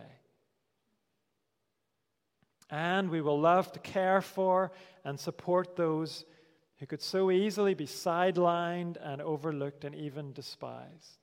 And 2.70 3.10
we 3.10 3.22
will 3.22 3.40
love 3.40 3.72
to 3.74 3.80
care 3.80 4.22
for 4.22 4.72
and 5.04 5.20
support 5.20 5.76
those 5.76 6.26
who 6.78 6.86
could 6.86 7.02
so 7.02 7.30
easily 7.30 7.74
be 7.74 7.88
sidelined 7.88 8.96
and 9.02 9.22
overlooked 9.22 9.84
and 9.84 9.96
even 9.96 10.32
despised. 10.32 11.19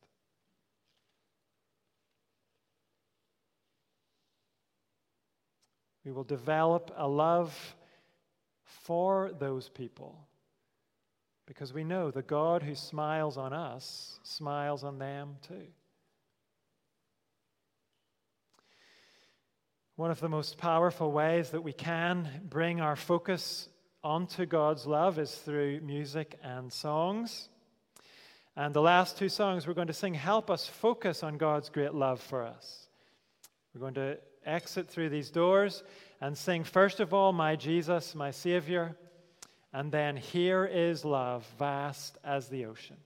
We 6.07 6.13
will 6.13 6.23
develop 6.23 6.93
a 6.97 7.09
love 7.09 7.53
for 8.63 9.33
those 9.41 9.69
people 9.69 10.17
because 11.47 11.73
we 11.73 11.83
know 11.83 12.13
the 12.13 12.23
God 12.23 12.63
who 12.63 12.77
smiles 12.77 13.37
on 13.37 13.53
us 13.53 14.21
smiles 14.23 14.85
on 14.85 15.01
them 15.01 15.35
too. 15.49 15.67
One 19.97 20.13
of 20.13 20.21
the 20.21 20.29
most 20.29 20.59
powerful 20.59 21.11
ways 21.11 21.51
that 21.51 21.63
we 21.63 21.73
can 21.73 22.43
bring 22.49 22.81
our 22.81 22.95
focus 22.95 23.69
onto 24.05 24.47
God's 24.47 24.87
love 24.87 25.19
is 25.19 25.35
through 25.35 25.81
music 25.81 26.39
and 26.41 26.73
songs. 26.73 27.49
And 28.55 28.73
the 28.73 28.81
last 28.81 29.19
two 29.19 29.29
songs 29.29 29.67
we're 29.67 29.75
going 29.75 29.89
to 29.89 29.93
sing 29.93 30.15
help 30.15 30.53
us 30.53 30.69
focus 30.69 31.25
on 31.25 31.37
God's 31.37 31.69
great 31.69 31.95
love 31.95 32.21
for 32.21 32.45
us. 32.45 32.87
We're 33.75 33.81
going 33.81 33.95
to 33.95 34.19
exit 34.47 34.89
through 34.89 35.11
these 35.11 35.31
doors 35.31 35.83
and 36.21 36.37
sing, 36.37 36.65
first 36.65 37.01
of 37.01 37.13
all, 37.13 37.33
My 37.33 37.57
Jesus, 37.57 38.15
my 38.15 38.31
Savior. 38.31 38.97
And 39.73 39.93
then 39.93 40.17
here 40.17 40.65
is 40.65 41.05
love, 41.05 41.47
vast 41.59 42.17
as 42.25 42.49
the 42.49 42.65
ocean. 42.65 42.97